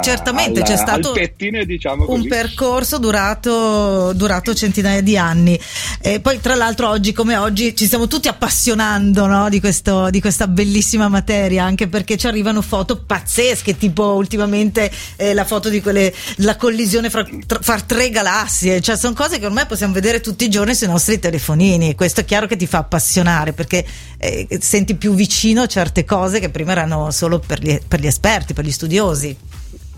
certamente 0.00 0.60
al, 0.60 0.66
c'è 0.66 0.76
stato 0.76 1.12
pettine, 1.12 1.64
diciamo 1.64 2.06
un 2.08 2.26
percorso 2.26 2.98
durato, 2.98 4.12
durato, 4.12 4.54
centinaia 4.54 5.00
di 5.00 5.16
anni. 5.16 5.58
E 6.00 6.20
poi, 6.20 6.40
tra 6.40 6.54
l'altro, 6.54 6.88
oggi 6.88 7.12
come 7.12 7.36
oggi 7.36 7.74
ci 7.74 7.86
stiamo 7.86 8.06
tutti 8.06 8.28
appassionando 8.28 9.26
no? 9.26 9.48
di, 9.48 9.60
questo, 9.60 10.10
di, 10.10 10.20
questa 10.20 10.46
bellissima 10.46 11.08
materia, 11.08 11.64
anche 11.64 11.88
perché 11.88 12.16
ci 12.16 12.26
arrivano 12.26 12.62
foto 12.62 13.02
pazzesche, 13.02 13.76
tipo 13.76 14.14
ultimamente 14.14 14.90
eh, 15.16 15.34
la 15.34 15.44
foto 15.44 15.68
di 15.68 15.80
quelle, 15.80 16.12
la 16.36 16.56
collisione 16.56 17.10
fra, 17.10 17.26
tra, 17.46 17.58
fra 17.60 17.80
tre 17.80 18.10
galassie. 18.10 18.80
Cioè, 18.80 18.96
sono 18.96 19.14
cose 19.14 19.38
che 19.38 19.46
ormai 19.46 19.66
possiamo 19.66 19.92
vedere 19.92 20.20
tutti 20.20 20.44
i 20.44 20.48
giorni 20.48 20.74
sui 20.74 20.86
nostri 20.86 21.18
telefonini. 21.18 21.94
Questo 21.94 22.20
è 22.20 22.24
chiaro 22.24 22.46
che 22.46 22.56
ti 22.56 22.66
fa 22.66 22.78
appassionare 22.78 23.52
perché 23.52 23.84
eh, 24.18 24.46
senti 24.60 24.94
più 24.94 25.14
vicino 25.14 25.66
certe 25.66 26.04
cose 26.04 26.40
che 26.40 26.50
prima 26.50 26.72
erano 26.72 27.10
solo 27.10 27.38
per 27.38 27.60
gli, 27.60 27.78
per 27.86 28.00
gli 28.00 28.06
esperti, 28.06 28.54
per 28.54 28.64
gli 28.64 28.72
studiosi. 28.72 29.36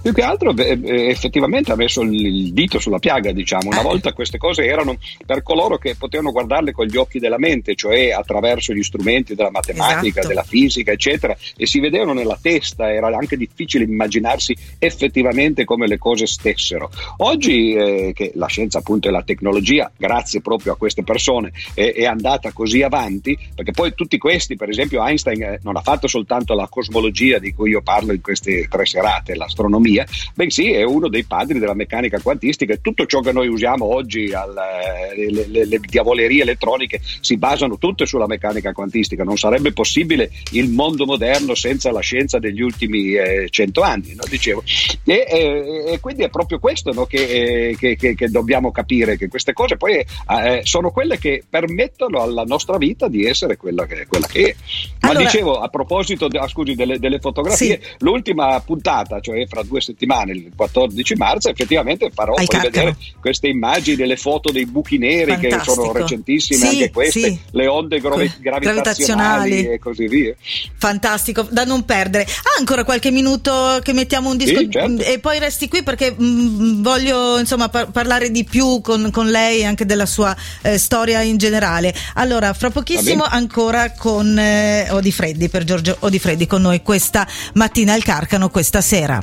Più 0.03 0.13
che 0.13 0.23
altro 0.23 0.53
eh, 0.57 0.81
effettivamente 1.09 1.71
ha 1.71 1.77
messo 1.77 2.03
il 2.03 2.53
dito 2.53 2.81
sulla 2.81 2.99
piaga, 2.99 3.31
diciamo. 3.31 3.69
Una 3.69 3.81
eh. 3.81 3.85
volta 3.85 4.13
queste 4.13 4.37
cose 4.37 4.65
erano 4.65 4.97
per 5.25 5.45
coloro 5.45 5.79
che 5.79 5.95
potevano 5.95 6.33
guardarle 6.33 6.73
con 6.73 6.87
gli 6.87 6.97
occhi 6.97 7.21
della 7.21 7.39
mente, 7.39 7.77
cioè 7.77 8.11
attraverso 8.11 8.73
gli 8.73 8.83
strumenti 8.83 9.37
della 9.37 9.53
matematica, 9.53 10.19
esatto. 10.19 10.27
della 10.27 10.43
fisica, 10.43 10.91
eccetera, 10.91 11.37
e 11.57 11.67
si 11.67 11.79
vedevano 11.79 12.15
nella 12.15 12.37
testa, 12.41 12.93
era 12.93 13.07
anche 13.07 13.37
difficile 13.37 13.85
immaginarsi 13.85 14.57
effettivamente 14.81 15.65
come 15.65 15.87
le 15.87 15.99
cose 15.99 16.27
stessero. 16.27 16.91
Oggi 17.19 17.73
eh, 17.73 18.13
che 18.13 18.33
la 18.35 18.47
scienza 18.47 18.79
appunto 18.79 19.07
e 19.07 19.13
la 19.13 19.23
tecnologia, 19.23 19.89
grazie 19.97 20.41
proprio 20.41 20.73
a 20.73 20.77
queste 20.77 21.05
persone, 21.05 21.53
è, 21.75 21.93
è, 21.93 22.07
andata 22.07 22.51
così 22.51 22.83
avanti, 22.83 23.39
perché 23.55 23.71
poi 23.71 23.95
tutti 23.95 24.19
questi, 24.19 24.57
per 24.57 24.69
esempio 24.69 25.05
Einstein 25.07 25.43
eh, 25.43 25.61
non 25.63 25.77
ha 25.77 25.81
fatto 25.81 26.09
soltanto 26.09 26.55
la 26.55 26.67
cosmologia 26.69 27.39
di 27.39 27.55
cui 27.55 27.71
io 27.71 27.83
parlo 27.83 28.13
in 28.13 28.21
queste 28.21 28.67
tre 28.69 28.85
serate, 28.85 29.37
l'astronomia, 29.37 29.92
via, 29.93 30.07
bensì 30.35 30.73
è 30.73 30.83
uno 30.83 31.09
dei 31.09 31.25
padri 31.25 31.59
della 31.59 31.75
meccanica 31.75 32.21
quantistica 32.21 32.73
e 32.73 32.81
tutto 32.81 33.05
ciò 33.07 33.21
che 33.21 33.33
noi 33.33 33.49
usiamo 33.49 33.85
oggi, 33.85 34.33
al, 34.33 34.57
eh, 34.57 35.31
le, 35.31 35.47
le, 35.47 35.65
le, 35.67 35.81
diavolerie 35.83 36.43
elettroniche, 36.43 37.01
si 37.21 37.37
basano 37.37 37.77
tutte 37.77 38.07
sulla 38.07 38.27
meccanica 38.27 38.73
quantistica. 38.73 39.25
Non 39.25 39.37
sarebbe 39.37 39.73
possibile 39.73 40.31
il 40.53 40.71
mondo 40.71 41.05
moderno 41.05 41.55
senza 41.55 41.93
la 41.93 42.01
scienza 42.01 42.39
degli 42.39 42.63
ultimi 42.63 43.13
eh, 43.13 43.49
cento 43.51 43.83
anni, 43.83 44.15
no? 44.15 44.23
Dicevo. 44.29 44.63
E, 45.05 45.27
e, 45.29 45.85
e, 45.93 46.01
quindi 46.01 46.23
è 46.23 46.31
proprio 46.31 46.59
questo 46.59 46.93
no? 46.93 47.05
che, 47.05 47.69
eh, 47.69 47.77
che, 47.77 47.97
che, 47.97 48.15
che, 48.15 48.29
dobbiamo 48.29 48.71
capire, 48.73 49.17
che 49.17 49.29
queste 49.29 49.53
cose 49.53 49.77
poi 49.77 49.97
eh, 49.97 50.61
sono 50.63 50.91
quelle 50.91 51.19
che 51.19 51.43
permettono 51.49 52.23
alla 52.23 52.45
nostra 52.45 52.79
vita 52.79 53.09
di 53.09 53.27
essere 53.27 53.57
quella 53.57 53.87
che, 53.87 54.07
quella 54.07 54.27
che 54.27 54.49
è. 54.49 54.55
Ma 55.03 55.09
allora, 55.09 55.25
dicevo, 55.25 55.59
a 55.59 55.69
proposito 55.69 56.27
ah, 56.27 56.47
scusi, 56.47 56.75
delle, 56.75 56.99
delle, 57.01 57.19
fotografie, 57.19 57.81
sì. 57.83 57.95
l'ultima 57.99 58.61
puntata, 58.61 59.21
cioè 59.21 59.45
fra 59.49 59.63
due 59.65 59.81
settimane, 59.81 60.33
il 60.33 60.53
14 60.55 61.15
marzo, 61.17 61.49
effettivamente 61.49 62.11
farò 62.15 62.35
poi 62.35 62.47
vedere 62.61 62.97
queste 63.21 63.49
immagini, 63.49 63.97
delle 63.97 64.17
foto 64.17 64.53
dei 64.53 64.65
buchi 64.65 64.99
neri 64.99 65.33
Fantastico. 65.33 65.57
che 65.57 65.65
sono 65.65 65.93
recentissime 65.93 66.59
sì, 66.59 66.67
anche 66.67 66.91
queste, 66.93 67.21
sì. 67.21 67.41
le 67.51 67.67
onde 67.67 67.99
gravi- 67.99 68.33
gravitazionali 68.39 69.67
e 69.67 69.79
così 69.81 70.07
via. 70.07 70.35
Fantastico, 70.77 71.47
da 71.51 71.65
non 71.65 71.85
perdere. 71.85 72.23
Ha 72.23 72.59
ancora 72.59 72.85
qualche 72.85 73.11
minuto 73.11 73.81
che 73.83 73.93
mettiamo 73.93 74.31
un 74.31 74.37
disco 74.37 74.69
certo. 74.69 75.03
e 75.03 75.19
poi 75.19 75.41
resti 75.41 75.67
qui 75.67 75.83
perché 75.83 76.15
mh, 76.17 76.25
mm, 76.25 76.83
voglio 76.83 77.41
insomma 77.41 77.69
par- 77.69 77.91
parlare 77.91 78.31
di 78.31 78.45
più 78.45 78.81
con, 78.81 79.11
con 79.11 79.29
lei 79.29 79.65
anche 79.65 79.85
della 79.85 80.07
sua 80.07 80.35
eh, 80.63 80.79
storia 80.79 81.23
in 81.23 81.39
generale. 81.39 81.93
Allora, 82.15 82.53
fra 82.53 82.71
pochissimo 82.71 83.25
ancora 83.25 83.91
con 83.93 84.39
eh, 84.39 84.91
Odifreddi 84.93 85.49
per 85.49 85.65
Giorgio 85.65 85.97
Odifreddi 86.01 86.47
con 86.47 86.63
noi 86.63 86.83
questa 86.83 87.27
mattina 87.55 87.95
al 87.95 88.03
Carcano, 88.03 88.51
questa 88.51 88.81
sera. 88.81 89.23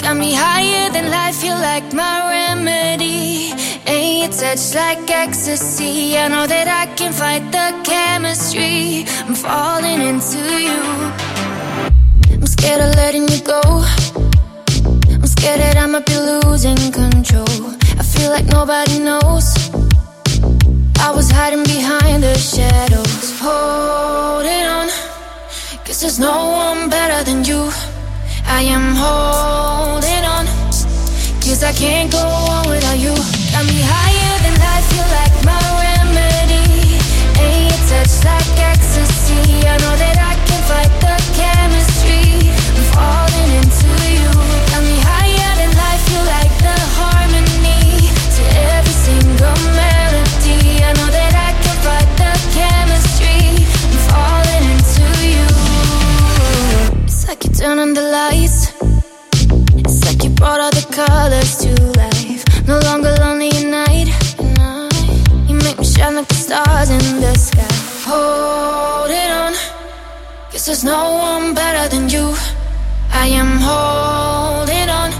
Got 0.00 0.16
me 0.16 0.34
higher 0.34 0.90
than 0.92 1.08
life, 1.08 1.42
you 1.44 1.54
like 1.58 1.94
my 1.94 2.28
remedy. 2.28 3.54
And 3.86 4.18
your 4.18 4.28
touch 4.28 4.74
like 4.74 5.10
ecstasy. 5.10 6.16
I 6.16 6.28
know 6.28 6.46
that 6.46 6.68
I 6.68 6.92
can 6.94 7.12
fight 7.12 7.50
the 7.50 7.74
chemistry. 7.82 9.06
I'm 9.26 9.34
falling 9.34 10.02
into 10.02 10.38
you. 10.60 11.12
I'm 12.32 12.46
scared 12.46 12.82
of 12.82 12.94
letting 12.96 13.28
you 13.28 13.40
go. 13.42 13.62
I'm 15.10 15.26
scared 15.26 15.60
that 15.60 15.76
I 15.76 15.86
might 15.86 16.04
be 16.04 16.18
losing 16.18 16.76
control. 16.92 17.74
I 17.98 18.02
feel 18.02 18.30
like 18.30 18.46
nobody 18.46 18.98
knows. 18.98 19.54
I 21.00 21.10
was 21.10 21.30
hiding 21.30 21.64
behind 21.64 22.22
the 22.22 22.34
shadows, 22.36 23.33
holding 23.44 24.64
on. 24.76 24.88
Cause 25.84 26.00
there's 26.00 26.18
no 26.18 26.36
one 26.50 26.88
better 26.88 27.22
than 27.28 27.44
you. 27.44 27.70
I 28.46 28.62
am 28.76 28.86
holding 29.04 30.24
on. 30.36 30.46
Cause 31.44 31.62
I 31.62 31.72
can't 31.72 32.10
go 32.10 32.18
on 32.18 32.68
without 32.70 32.98
you. 32.98 33.43
There's 70.66 70.84
no 70.84 71.16
one 71.16 71.54
better 71.54 71.94
than 71.94 72.08
you. 72.08 72.34
I 73.10 73.26
am 73.26 73.58
holding 73.60 74.88
on, 74.88 75.10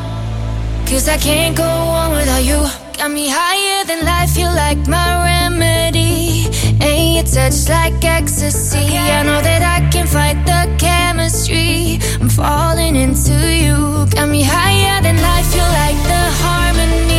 cause 0.87 1.07
I 1.09 1.19
can't 1.19 1.57
go 1.57 1.65
on 1.65 2.13
without 2.13 2.45
you. 2.45 2.61
Got 2.97 3.11
me 3.11 3.29
higher 3.29 3.85
than 3.85 4.05
life, 4.07 4.37
you 4.37 4.47
like 4.47 4.87
my 4.89 5.09
remedy. 5.25 6.47
And 6.81 7.15
your 7.15 7.25
touch 7.25 7.69
like 7.69 8.03
ecstasy. 8.03 8.97
I 8.97 9.23
know 9.23 9.41
that 9.43 9.63
I 9.63 9.91
can 9.91 10.07
fight 10.07 10.41
the 10.47 10.63
chemistry. 10.79 11.99
I'm 12.21 12.31
falling 12.31 12.97
into 12.97 13.37
you. 13.65 14.07
Got 14.15 14.29
me 14.31 14.43
higher 14.43 15.03
than 15.03 15.17
life, 15.21 15.51
you 15.55 15.67
like 15.81 16.01
the 16.13 16.23
harmony 16.43 17.14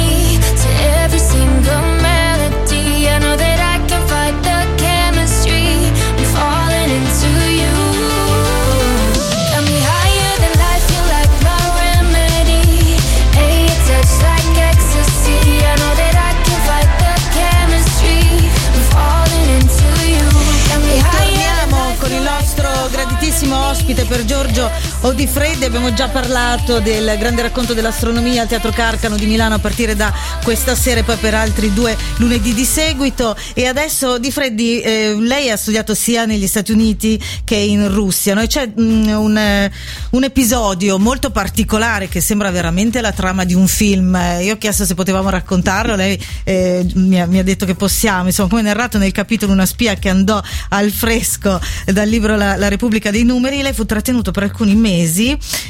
Giorgio 25.06 25.22
Odifreddi. 25.22 25.66
Abbiamo 25.66 25.94
già 25.94 26.08
parlato 26.08 26.80
del 26.80 27.16
grande 27.20 27.44
racconto 27.44 27.74
dell'astronomia 27.74 28.42
al 28.42 28.48
Teatro 28.48 28.72
Carcano 28.72 29.16
di 29.16 29.26
Milano 29.26 29.56
a 29.56 29.60
partire 29.60 29.96
da 29.96 30.12
questa 30.44 30.76
sera 30.76 31.02
e 31.02 31.04
poi 31.04 31.18
per 31.18 31.34
altri 31.36 31.74
due 31.74 31.96
lunedì 32.18 32.54
di 32.54 32.66
seguito. 32.66 33.36
E 33.54 33.68
adesso 33.68 34.14
Odifreddi, 34.14 34.82
eh, 34.82 35.16
lei 35.20 35.50
ha 35.52 35.58
studiato 35.58 35.94
sia 35.94 36.26
negli 36.26 36.48
Stati 36.48 36.72
Uniti 36.72 37.22
che 37.44 37.56
in 37.56 37.94
Russia. 37.94 38.34
No? 38.34 38.46
c'è 38.46 38.68
mh, 38.68 38.82
mm, 38.82 39.08
un, 39.10 39.70
un, 40.10 40.24
episodio 40.24 40.98
molto 40.98 41.30
particolare 41.30 42.08
che 42.08 42.20
sembra 42.22 42.50
veramente 42.50 43.00
la 43.02 43.12
trama 43.12 43.44
di 43.44 43.54
un 43.54 43.68
film. 43.68 44.18
Io 44.42 44.54
ho 44.54 44.58
chiesto 44.58 44.86
se 44.86 44.96
potevamo 44.96 45.30
raccontarlo, 45.30 45.96
lei 45.96 46.20
eh, 46.44 46.86
mi, 46.96 47.22
ha, 47.22 47.26
mi, 47.28 47.40
ha, 47.40 47.44
detto 47.44 47.66
che 47.66 47.76
possiamo. 47.76 48.28
Insomma, 48.28 48.50
come 48.50 48.62
narrato 48.64 48.98
nel 48.98 49.12
capitolo 49.12 49.52
Una 49.52 49.66
spia 49.66 49.96
che 49.96 50.10
andò 50.10 50.42
al 50.70 50.90
fresco 50.92 51.60
dal 51.86 52.08
libro 52.08 52.36
La, 52.36 52.56
la 52.58 52.68
Repubblica 52.68 53.12
dei 53.12 53.24
Numeri, 53.24 53.62
lei 53.62 53.74
fu 53.74 53.86
trattenuto 53.86 54.32
per 54.32 54.44
alcuni 54.44 54.76
mesi 54.76 54.94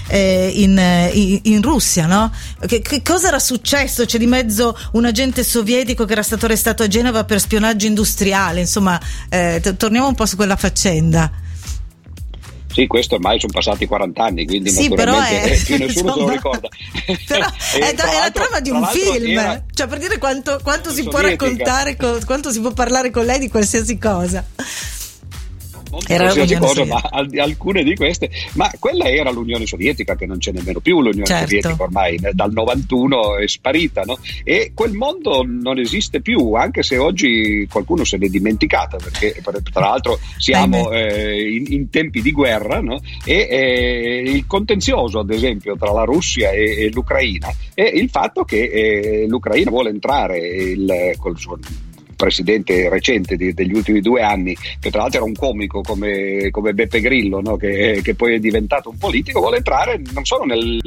eh, 0.07 0.51
in, 0.55 0.77
in, 1.13 1.39
in, 1.43 1.61
Russia, 1.61 2.05
no? 2.05 2.31
Che, 2.65 2.81
che, 2.81 3.01
cosa 3.01 3.29
era 3.29 3.39
successo? 3.39 4.05
C'è 4.05 4.17
di 4.17 4.27
mezzo 4.27 4.77
un 4.93 5.05
agente 5.05 5.43
sovietico 5.43 6.05
che 6.05 6.13
era 6.13 6.23
stato 6.23 6.45
arrestato 6.45 6.83
a 6.83 6.87
Genova 6.87 7.23
per 7.23 7.39
spionaggio 7.39 7.85
industriale, 7.87 8.59
insomma, 8.61 8.99
eh, 9.29 9.59
t- 9.61 9.75
torniamo 9.75 10.07
un 10.07 10.15
po' 10.15 10.25
su 10.25 10.35
quella 10.35 10.55
faccenda. 10.55 11.31
Sì, 12.75 12.87
questo 12.87 13.15
ormai 13.15 13.39
sono 13.39 13.53
passati 13.53 13.85
40 13.85 14.21
anni, 14.21 14.45
quindi 14.45 14.69
sì, 14.69 14.89
naturalmente 14.89 15.51
è, 15.53 15.63
più 15.63 15.77
nessuno 15.77 16.09
insomma, 16.09 16.13
se 16.13 16.19
lo 16.19 16.29
ricorda. 16.29 16.67
Però 17.25 17.47
è, 17.79 17.95
è 17.95 18.19
la 18.19 18.31
trama 18.31 18.59
di 18.59 18.69
un 18.69 18.85
film, 18.87 19.37
era, 19.37 19.63
cioè 19.73 19.87
per 19.87 19.97
dire 19.97 20.17
quanto, 20.17 20.59
quanto 20.61 20.91
si 20.91 21.03
può 21.03 21.19
raccontare, 21.19 21.95
con, 21.95 22.19
quanto 22.25 22.51
si 22.51 22.59
può 22.59 22.71
parlare 22.71 23.11
con 23.11 23.23
lei 23.23 23.39
di 23.39 23.47
qualsiasi 23.47 23.97
cosa 23.97 24.43
era 26.07 26.23
qualsiasi 26.23 26.55
cosa, 26.55 26.85
ma 26.85 27.01
alcune 27.41 27.83
di 27.83 27.95
queste, 27.95 28.29
ma 28.53 28.71
quella 28.79 29.05
era 29.05 29.31
l'Unione 29.31 29.65
Sovietica 29.65 30.15
che 30.15 30.25
non 30.25 30.37
c'è 30.37 30.51
nemmeno 30.51 30.79
più, 30.79 31.01
l'Unione 31.01 31.25
certo. 31.25 31.45
Sovietica 31.45 31.83
ormai 31.83 32.19
dal 32.31 32.51
91 32.51 33.37
è 33.37 33.47
sparita, 33.47 34.01
no? 34.03 34.17
e 34.43 34.71
quel 34.73 34.93
mondo 34.93 35.43
non 35.45 35.79
esiste 35.79 36.21
più, 36.21 36.53
anche 36.53 36.83
se 36.83 36.97
oggi 36.97 37.67
qualcuno 37.69 38.03
se 38.03 38.17
n'è 38.17 38.27
dimenticato, 38.27 38.97
perché 38.97 39.41
tra 39.41 39.81
l'altro 39.81 40.19
siamo 40.37 40.91
eh, 40.91 41.55
in, 41.55 41.65
in, 41.69 41.89
tempi 41.89 42.21
di 42.21 42.31
guerra, 42.31 42.79
no? 42.81 42.99
e 43.23 43.47
eh, 43.49 44.23
il 44.25 44.45
contenzioso 44.47 45.19
ad 45.19 45.29
esempio 45.29 45.75
tra 45.77 45.91
la 45.91 46.03
Russia 46.03 46.51
e, 46.51 46.85
e 46.85 46.89
l'Ucraina 46.91 47.53
è 47.73 47.83
il 47.83 48.09
fatto 48.09 48.43
che 48.43 48.63
eh, 48.63 49.25
l'Ucraina 49.27 49.69
vuole 49.69 49.89
entrare 49.89 50.37
il, 50.39 51.13
col 51.17 51.37
suo 51.37 51.57
presidente 52.15 52.89
recente 52.89 53.35
di, 53.35 53.53
degli 53.53 53.73
ultimi 53.73 54.01
due 54.01 54.21
anni, 54.21 54.55
che 54.79 54.89
tra 54.89 55.01
l'altro 55.01 55.19
era 55.19 55.27
un 55.27 55.35
comico 55.35 55.81
come, 55.81 56.49
come 56.51 56.73
Beppe 56.73 57.01
Grillo, 57.01 57.41
no? 57.41 57.57
che, 57.57 58.01
che, 58.03 58.15
poi 58.15 58.35
è 58.35 58.39
diventato 58.39 58.89
un 58.89 58.97
politico, 58.97 59.39
vuole 59.39 59.57
entrare 59.57 60.01
non 60.13 60.25
solo 60.25 60.45
nel, 60.45 60.79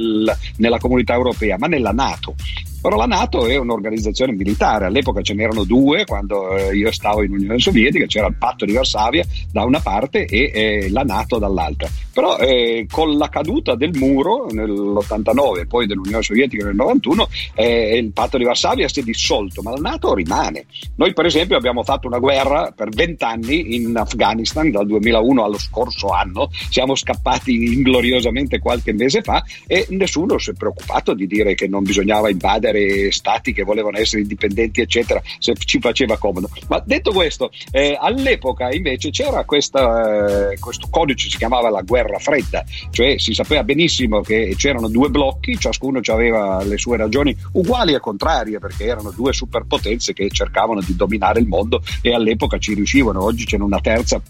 nella 0.57 0.77
comunità 0.79 1.13
europea, 1.13 1.57
ma 1.57 1.67
nella 1.67 1.91
Nato. 1.91 2.35
Però 2.81 2.95
la 2.97 3.05
Nato 3.05 3.45
è 3.45 3.57
un'organizzazione 3.57 4.31
militare, 4.31 4.85
all'epoca 4.85 5.21
ce 5.21 5.33
n'erano 5.33 5.63
due 5.63 6.05
quando 6.05 6.55
eh, 6.55 6.75
io 6.75 6.91
stavo 6.91 7.23
in 7.23 7.31
Unione 7.31 7.59
Sovietica, 7.59 8.05
c'era 8.05 8.27
il 8.27 8.35
patto 8.37 8.65
di 8.65 8.73
Varsavia 8.73 9.23
da 9.51 9.63
una 9.63 9.79
parte 9.79 10.25
e 10.25 10.51
eh, 10.53 10.89
la 10.89 11.01
Nato 11.01 11.37
dall'altra. 11.39 11.89
Però 12.13 12.37
eh, 12.37 12.85
con 12.89 13.17
la 13.17 13.29
caduta 13.29 13.75
del 13.75 13.91
muro 13.93 14.47
nell'89 14.49 15.59
e 15.59 15.65
poi 15.67 15.87
dell'Unione 15.87 16.23
Sovietica 16.23 16.65
nel 16.65 16.75
91 16.75 17.27
eh, 17.55 17.97
il 17.97 18.11
patto 18.11 18.37
di 18.37 18.43
Varsavia 18.43 18.87
si 18.87 19.01
è 19.01 19.03
dissolto, 19.03 19.61
ma 19.61 19.71
la 19.71 19.89
Nato 19.89 20.13
rimane. 20.13 20.65
Noi 20.95 21.13
per 21.13 21.25
esempio 21.25 21.57
abbiamo 21.57 21.83
fatto 21.83 22.07
una 22.07 22.19
guerra 22.19 22.73
per 22.75 22.89
vent'anni 22.89 23.75
in 23.75 23.95
Afghanistan 23.95 24.71
dal 24.71 24.85
2001 24.87 25.43
allo 25.43 25.57
scorso 25.57 26.09
anno, 26.09 26.49
siamo 26.69 26.95
scappati 26.95 27.73
ingloriosamente 27.73 28.59
qualche 28.59 28.93
mese 28.93 29.21
fa 29.21 29.43
e 29.67 29.85
nessuno 29.89 30.37
si 30.37 30.51
è 30.51 30.53
preoccupato 30.53 31.13
di 31.13 31.27
dire 31.27 31.55
che 31.55 31.67
non 31.67 31.83
bisognava 31.83 32.29
invadere 32.29 32.68
stati 33.11 33.53
che 33.53 33.63
volevano 33.63 33.97
essere 33.97 34.21
indipendenti 34.21 34.81
eccetera 34.81 35.21
se 35.37 35.53
ci 35.55 35.79
faceva 35.79 36.17
comodo. 36.17 36.49
Ma 36.67 36.81
detto 36.85 37.11
questo, 37.11 37.51
eh, 37.71 37.97
all'epoca 37.99 38.71
invece 38.71 39.09
c'era 39.09 39.43
questa, 39.43 40.51
eh, 40.51 40.59
questo 40.59 40.87
codice, 40.89 41.29
si 41.29 41.37
chiamava 41.37 41.69
la 41.69 41.81
guerra 41.81 42.19
fredda, 42.19 42.63
cioè 42.91 43.17
si 43.17 43.33
sapeva 43.33 43.63
benissimo 43.63 44.21
che 44.21 44.53
c'erano 44.57 44.87
due 44.87 45.09
blocchi, 45.09 45.57
ciascuno 45.57 45.99
aveva 46.07 46.63
le 46.63 46.77
sue 46.77 46.97
ragioni 46.97 47.35
uguali 47.53 47.93
e 47.93 47.99
contrarie 47.99 48.59
perché 48.59 48.85
erano 48.85 49.11
due 49.11 49.33
superpotenze 49.33 50.13
che 50.13 50.29
cercavano 50.29 50.81
di 50.81 50.95
dominare 50.95 51.39
il 51.39 51.47
mondo 51.47 51.81
e 52.01 52.13
all'epoca 52.13 52.57
ci 52.57 52.73
riuscivano, 52.73 53.23
oggi 53.23 53.45
c'è 53.45 53.57
una 53.57 53.79
terza 53.79 54.21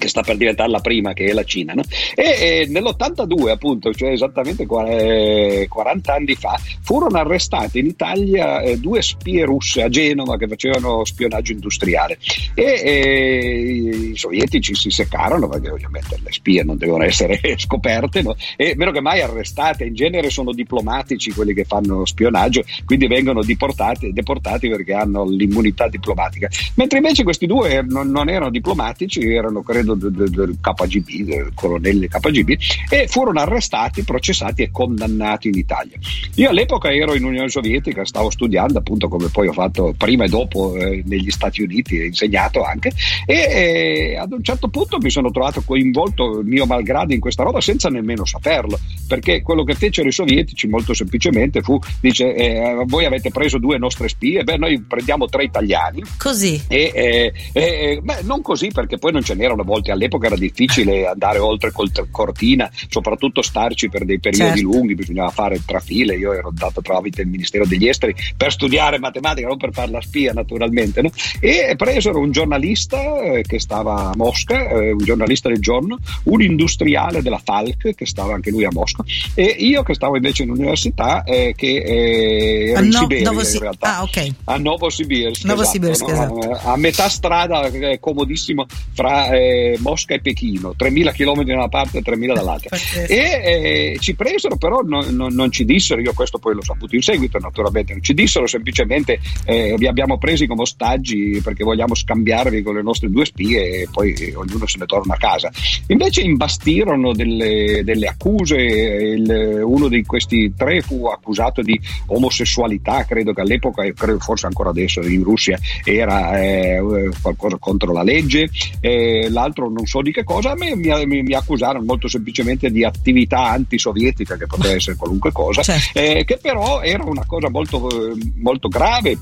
che 0.00 0.08
sta 0.08 0.22
per 0.22 0.36
diventare 0.36 0.70
la 0.70 0.80
prima, 0.80 1.12
che 1.12 1.26
è 1.26 1.32
la 1.32 1.44
Cina. 1.44 1.74
No? 1.74 1.82
E, 2.14 2.22
e, 2.24 2.66
nell'82, 2.68 3.50
appunto, 3.50 3.92
cioè 3.92 4.10
esattamente 4.10 4.66
40 4.66 6.12
anni 6.12 6.34
fa, 6.34 6.58
furono 6.82 7.18
arrestate 7.18 7.78
in 7.78 7.86
Italia 7.86 8.60
eh, 8.62 8.78
due 8.78 9.02
spie 9.02 9.44
russe 9.44 9.82
a 9.82 9.88
Genova 9.88 10.36
che 10.36 10.48
facevano 10.48 11.04
spionaggio 11.04 11.52
industriale. 11.52 12.18
E, 12.54 12.80
e, 12.82 14.10
i 14.10 14.16
sovietici 14.16 14.74
si 14.74 14.90
seccarono 14.90 15.46
perché 15.48 15.70
ovviamente 15.70 16.18
le 16.22 16.32
spie 16.32 16.64
non 16.64 16.78
devono 16.78 17.04
essere 17.04 17.38
scoperte, 17.58 18.22
no? 18.22 18.34
e 18.56 18.74
meno 18.76 18.90
che 18.90 19.00
mai 19.00 19.20
arrestate. 19.20 19.84
In 19.84 19.94
genere 19.94 20.30
sono 20.30 20.52
diplomatici 20.52 21.30
quelli 21.32 21.52
che 21.52 21.64
fanno 21.64 22.06
spionaggio, 22.06 22.64
quindi 22.86 23.06
vengono 23.06 23.42
deportati, 23.44 24.12
deportati 24.12 24.68
perché 24.68 24.94
hanno 24.94 25.28
l'immunità 25.28 25.88
diplomatica. 25.88 26.48
Mentre 26.76 26.98
invece 26.98 27.22
questi 27.22 27.46
due 27.46 27.84
non, 27.86 28.10
non 28.10 28.28
erano 28.30 28.50
diplomatici, 28.50 29.20
erano 29.20 29.62
credo 29.62 29.89
del, 29.94 30.12
del, 30.12 30.30
del 30.30 30.58
KGB, 30.60 31.24
del 31.24 31.50
colonnello 31.54 32.06
KGB, 32.08 32.56
e 32.88 33.06
furono 33.08 33.40
arrestati, 33.40 34.02
processati 34.02 34.62
e 34.62 34.70
condannati 34.70 35.48
in 35.48 35.54
Italia. 35.54 35.96
Io 36.34 36.50
all'epoca 36.50 36.92
ero 36.92 37.14
in 37.14 37.24
Unione 37.24 37.48
Sovietica, 37.48 38.04
stavo 38.04 38.30
studiando 38.30 38.78
appunto 38.78 39.08
come 39.08 39.28
poi 39.28 39.48
ho 39.48 39.52
fatto 39.52 39.94
prima 39.96 40.24
e 40.24 40.28
dopo 40.28 40.76
eh, 40.76 41.02
negli 41.06 41.30
Stati 41.30 41.62
Uniti, 41.62 42.04
insegnato 42.04 42.62
anche, 42.62 42.92
e 43.26 43.34
eh, 43.34 44.16
ad 44.16 44.32
un 44.32 44.42
certo 44.42 44.68
punto 44.68 44.98
mi 44.98 45.10
sono 45.10 45.30
trovato 45.30 45.62
coinvolto 45.62 46.40
mio 46.42 46.66
malgrado 46.66 47.12
in 47.12 47.20
questa 47.20 47.42
roba 47.42 47.60
senza 47.60 47.88
nemmeno 47.88 48.24
saperlo, 48.24 48.78
perché 49.06 49.42
quello 49.42 49.64
che 49.64 49.74
fecero 49.74 50.08
i 50.08 50.12
sovietici 50.12 50.66
molto 50.66 50.94
semplicemente 50.94 51.62
fu, 51.62 51.78
dice, 52.00 52.34
eh, 52.34 52.84
voi 52.86 53.04
avete 53.04 53.30
preso 53.30 53.58
due 53.58 53.78
nostre 53.78 54.08
spie, 54.08 54.44
beh 54.44 54.56
noi 54.56 54.80
prendiamo 54.80 55.26
tre 55.26 55.44
italiani. 55.44 56.02
Così. 56.18 56.62
E, 56.68 56.90
eh, 56.94 57.32
eh, 57.52 58.00
beh, 58.02 58.22
non 58.22 58.42
così 58.42 58.68
perché 58.68 58.98
poi 58.98 59.12
non 59.12 59.22
ce 59.22 59.34
n'erano 59.34 59.64
volte 59.80 59.90
all'epoca 59.90 60.26
era 60.26 60.36
difficile 60.36 61.06
andare 61.06 61.38
oltre 61.38 61.72
col 61.72 61.90
cortina, 62.10 62.70
soprattutto 62.88 63.42
starci 63.42 63.88
per 63.88 64.04
dei 64.04 64.20
periodi 64.20 64.60
certo. 64.60 64.70
lunghi, 64.70 64.94
bisognava 64.94 65.30
fare 65.30 65.60
trafile, 65.64 66.16
io 66.16 66.32
ero 66.32 66.48
andato 66.48 66.80
tramite 66.82 67.22
il 67.22 67.28
Ministero 67.28 67.66
degli 67.66 67.88
Esteri 67.88 68.14
per 68.36 68.52
studiare 68.52 68.98
matematica, 68.98 69.48
non 69.48 69.56
per 69.56 69.72
fare 69.72 69.90
la 69.90 70.00
spia 70.00 70.32
naturalmente, 70.32 71.02
no? 71.02 71.10
e 71.40 71.74
presero 71.76 72.20
un 72.20 72.30
giornalista 72.30 73.20
eh, 73.20 73.42
che 73.42 73.58
stava 73.58 74.10
a 74.10 74.12
Mosca, 74.14 74.68
eh, 74.68 74.92
un 74.92 74.98
giornalista 74.98 75.48
del 75.48 75.60
giorno, 75.60 75.98
un 76.24 76.42
industriale 76.42 77.22
della 77.22 77.40
Falc 77.42 77.94
che 77.94 78.06
stava 78.06 78.34
anche 78.34 78.50
lui 78.50 78.64
a 78.64 78.70
Mosca 78.72 79.02
e 79.34 79.44
io 79.44 79.82
che 79.82 79.94
stavo 79.94 80.16
invece 80.16 80.42
in 80.42 80.50
università 80.50 81.22
eh, 81.24 81.54
che 81.56 81.76
eh, 81.76 82.68
ero 82.70 82.78
a 82.78 82.82
in 82.82 82.88
no, 82.88 82.98
Siberia 82.98 83.30
in 83.30 83.58
realtà, 83.58 83.96
ah, 83.96 84.02
okay. 84.02 84.32
a 84.44 84.56
Novosibirsk, 84.56 86.08
esatto, 86.08 86.34
no? 86.34 86.52
esatto. 86.52 86.68
a 86.68 86.76
metà 86.76 87.08
strada 87.08 87.66
eh, 87.66 87.98
comodissimo 87.98 88.66
fra 88.92 89.30
eh, 89.72 89.78
Mosca 89.80 90.14
e 90.14 90.20
Pechino, 90.20 90.74
3.000 90.78 91.12
km 91.12 91.44
da 91.44 91.54
una 91.54 91.68
parte 91.68 91.98
e 91.98 92.02
3.000 92.02 92.34
dall'altra. 92.34 92.76
e 93.06 93.16
eh, 93.16 93.96
ci 94.00 94.14
presero, 94.14 94.56
però 94.56 94.80
non, 94.80 95.14
non, 95.14 95.34
non, 95.34 95.50
ci 95.50 95.64
dissero, 95.64 96.00
io 96.00 96.12
questo 96.12 96.38
poi 96.38 96.54
l'ho 96.54 96.62
saputo 96.62 96.94
in 96.94 97.02
seguito 97.02 97.38
naturalmente, 97.38 97.92
non 97.92 98.02
ci 98.02 98.14
dissero 98.14 98.46
semplicemente 98.46 99.18
eh, 99.44 99.74
vi 99.76 99.86
abbiamo 99.86 100.18
presi 100.18 100.46
come 100.46 100.62
ostaggi 100.62 101.40
perché 101.42 101.64
vogliamo 101.64 101.94
scambiarvi 101.94 102.62
con 102.62 102.74
le 102.74 102.82
nostre 102.82 103.10
due 103.10 103.24
spie 103.24 103.82
e 103.82 103.88
poi 103.90 104.12
eh, 104.12 104.34
ognuno 104.34 104.66
se 104.66 104.78
ne 104.78 104.86
torna 104.86 105.14
a 105.14 105.18
casa. 105.18 105.50
Invece 105.88 106.22
imbastirono 106.22 107.12
delle, 107.12 107.82
delle 107.84 108.06
accuse, 108.06 108.56
il, 108.56 109.62
uno 109.64 109.88
di 109.88 110.04
questi 110.04 110.52
tre 110.56 110.80
fu 110.80 111.06
accusato 111.06 111.62
di 111.62 111.78
omosessualità, 112.06 113.04
credo 113.04 113.32
che 113.32 113.40
all'epoca, 113.40 113.82
e 113.82 113.92
credo 113.92 114.18
forse 114.18 114.46
ancora 114.46 114.70
adesso 114.70 115.00
in 115.02 115.22
Russia 115.22 115.58
era 115.84 116.40
eh, 116.40 116.80
qualcosa 117.20 117.56
contro 117.58 117.92
la 117.92 118.02
legge, 118.02 118.48
eh, 118.80 119.28
l'altro 119.30 119.49
l'altro 119.50 119.68
non 119.68 119.86
so 119.86 120.00
di 120.00 120.12
che 120.12 120.24
cosa, 120.24 120.52
a 120.52 120.54
me 120.54 120.74
mi, 120.76 120.88
mi, 121.06 121.22
mi 121.22 121.34
accusarono 121.34 121.84
molto 121.84 122.08
semplicemente 122.08 122.70
di 122.70 122.84
attività 122.84 123.50
antisovietica, 123.50 124.36
che 124.36 124.46
poteva 124.46 124.74
essere 124.74 124.96
qualunque 124.96 125.32
cosa, 125.32 125.62
certo. 125.62 125.98
eh, 125.98 126.24
che 126.24 126.38
però 126.40 126.80
era 126.80 127.04
una 127.04 127.24
cosa 127.26 127.50
molto, 127.50 127.88
molto 128.36 128.68
grave 128.68 129.18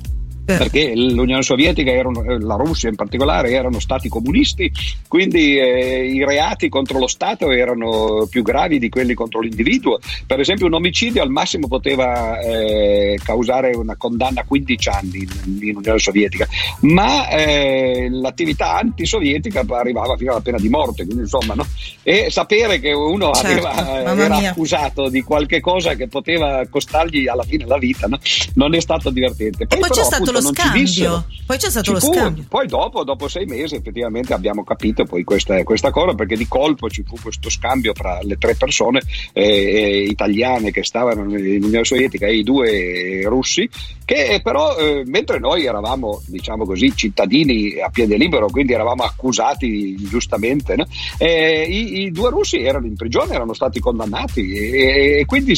perché 0.56 0.94
l'Unione 0.94 1.42
Sovietica, 1.42 1.90
erano, 1.90 2.22
eh, 2.22 2.40
la 2.40 2.56
Russia 2.56 2.88
in 2.88 2.94
particolare, 2.94 3.50
erano 3.50 3.80
stati 3.80 4.08
comunisti, 4.08 4.70
quindi 5.06 5.58
eh, 5.58 6.06
i 6.06 6.24
reati 6.24 6.68
contro 6.68 6.98
lo 6.98 7.06
Stato 7.06 7.50
erano 7.50 8.26
più 8.30 8.42
gravi 8.42 8.78
di 8.78 8.88
quelli 8.88 9.14
contro 9.14 9.40
l'individuo. 9.40 9.98
Per 10.26 10.40
esempio 10.40 10.66
un 10.66 10.74
omicidio 10.74 11.22
al 11.22 11.30
massimo 11.30 11.68
poteva 11.68 12.38
eh, 12.40 13.18
causare 13.22 13.74
una 13.74 13.96
condanna 13.96 14.40
a 14.40 14.44
15 14.44 14.88
anni 14.88 15.18
in, 15.18 15.68
in 15.68 15.76
Unione 15.76 15.98
Sovietica, 15.98 16.46
ma 16.80 17.28
eh, 17.28 18.08
l'attività 18.10 18.76
antisovietica 18.78 19.64
arrivava 19.68 20.16
fino 20.16 20.32
alla 20.32 20.40
pena 20.40 20.58
di 20.58 20.68
morte, 20.68 21.04
quindi 21.04 21.22
insomma, 21.22 21.54
no? 21.54 21.66
e 22.02 22.30
sapere 22.30 22.80
che 22.80 22.92
uno 22.92 23.32
certo, 23.34 23.66
aveva, 23.66 24.14
eh, 24.14 24.24
era 24.24 24.36
accusato 24.36 25.08
di 25.08 25.22
qualche 25.22 25.60
cosa 25.60 25.94
che 25.94 26.08
poteva 26.08 26.64
costargli 26.70 27.26
alla 27.28 27.42
fine 27.42 27.66
la 27.66 27.78
vita, 27.78 28.06
no? 28.06 28.18
non 28.54 28.74
è 28.74 28.80
stato 28.80 29.10
divertente. 29.10 29.66
Poi, 29.66 29.78
poi 29.78 29.88
però, 29.88 29.94
c'è 29.94 30.04
stato 30.04 30.22
appunto, 30.22 30.37
lo 30.40 30.52
scambio. 30.52 31.24
Poi 31.46 31.56
c'è 31.56 31.70
stato 31.70 31.92
lo 31.92 32.00
fu, 32.00 32.12
scambio. 32.12 32.44
Poi 32.48 32.66
dopo, 32.66 33.04
dopo, 33.04 33.28
sei 33.28 33.46
mesi, 33.46 33.74
effettivamente 33.74 34.34
abbiamo 34.34 34.64
capito 34.64 35.04
poi 35.04 35.24
questa, 35.24 35.62
questa, 35.64 35.90
cosa, 35.90 36.14
perché 36.14 36.36
di 36.36 36.46
colpo 36.46 36.88
ci 36.90 37.02
fu 37.06 37.16
questo 37.20 37.48
scambio 37.48 37.94
fra 37.94 38.20
le 38.22 38.36
tre 38.36 38.54
persone 38.54 39.00
eh, 39.32 40.02
italiane 40.08 40.70
che 40.70 40.84
stavano 40.84 41.22
in 41.38 41.64
Unione 41.64 41.84
Sovietica 41.84 42.26
e 42.26 42.36
i 42.36 42.42
due 42.42 43.22
russi, 43.24 43.68
che 44.08 44.40
però 44.42 44.74
eh, 44.78 45.02
mentre 45.04 45.38
noi 45.38 45.66
eravamo, 45.66 46.22
diciamo 46.24 46.64
così, 46.64 46.96
cittadini 46.96 47.78
a 47.78 47.90
piede 47.90 48.16
libero, 48.16 48.46
quindi 48.46 48.72
eravamo 48.72 49.02
accusati 49.02 49.94
giustamente, 49.96 50.76
no? 50.76 50.86
eh, 51.18 51.66
i, 51.68 52.04
i, 52.04 52.10
due 52.10 52.30
russi 52.30 52.58
erano 52.62 52.86
in 52.86 52.96
prigione, 52.96 53.34
erano 53.34 53.52
stati 53.52 53.80
condannati 53.80 54.50
e, 54.50 55.18
e 55.18 55.24
quindi 55.26 55.54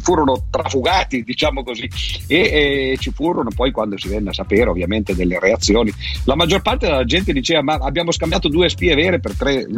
furono 0.00 0.46
trafugati, 0.48 1.24
diciamo 1.24 1.62
così, 1.62 1.86
e, 2.26 2.38
e 2.92 2.96
ci 2.98 3.10
furono 3.10 3.50
poi 3.54 3.70
quando 3.70 3.98
si 3.98 4.08
venne 4.08 4.30
a 4.30 4.32
sapere 4.32 4.70
ovviamente 4.70 5.14
delle 5.14 5.38
reazioni, 5.38 5.92
la 6.24 6.34
maggior 6.34 6.62
parte 6.62 6.86
della 6.86 7.04
gente 7.04 7.34
diceva 7.34 7.60
ma 7.60 7.74
abbiamo 7.74 8.12
scambiato 8.12 8.48
due 8.48 8.70
spie 8.70 8.94
vere 8.94 9.20
per 9.20 9.36
tre 9.36 9.66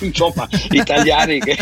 insomma 0.00 0.46
italiani 0.70 1.38
che, 1.40 1.56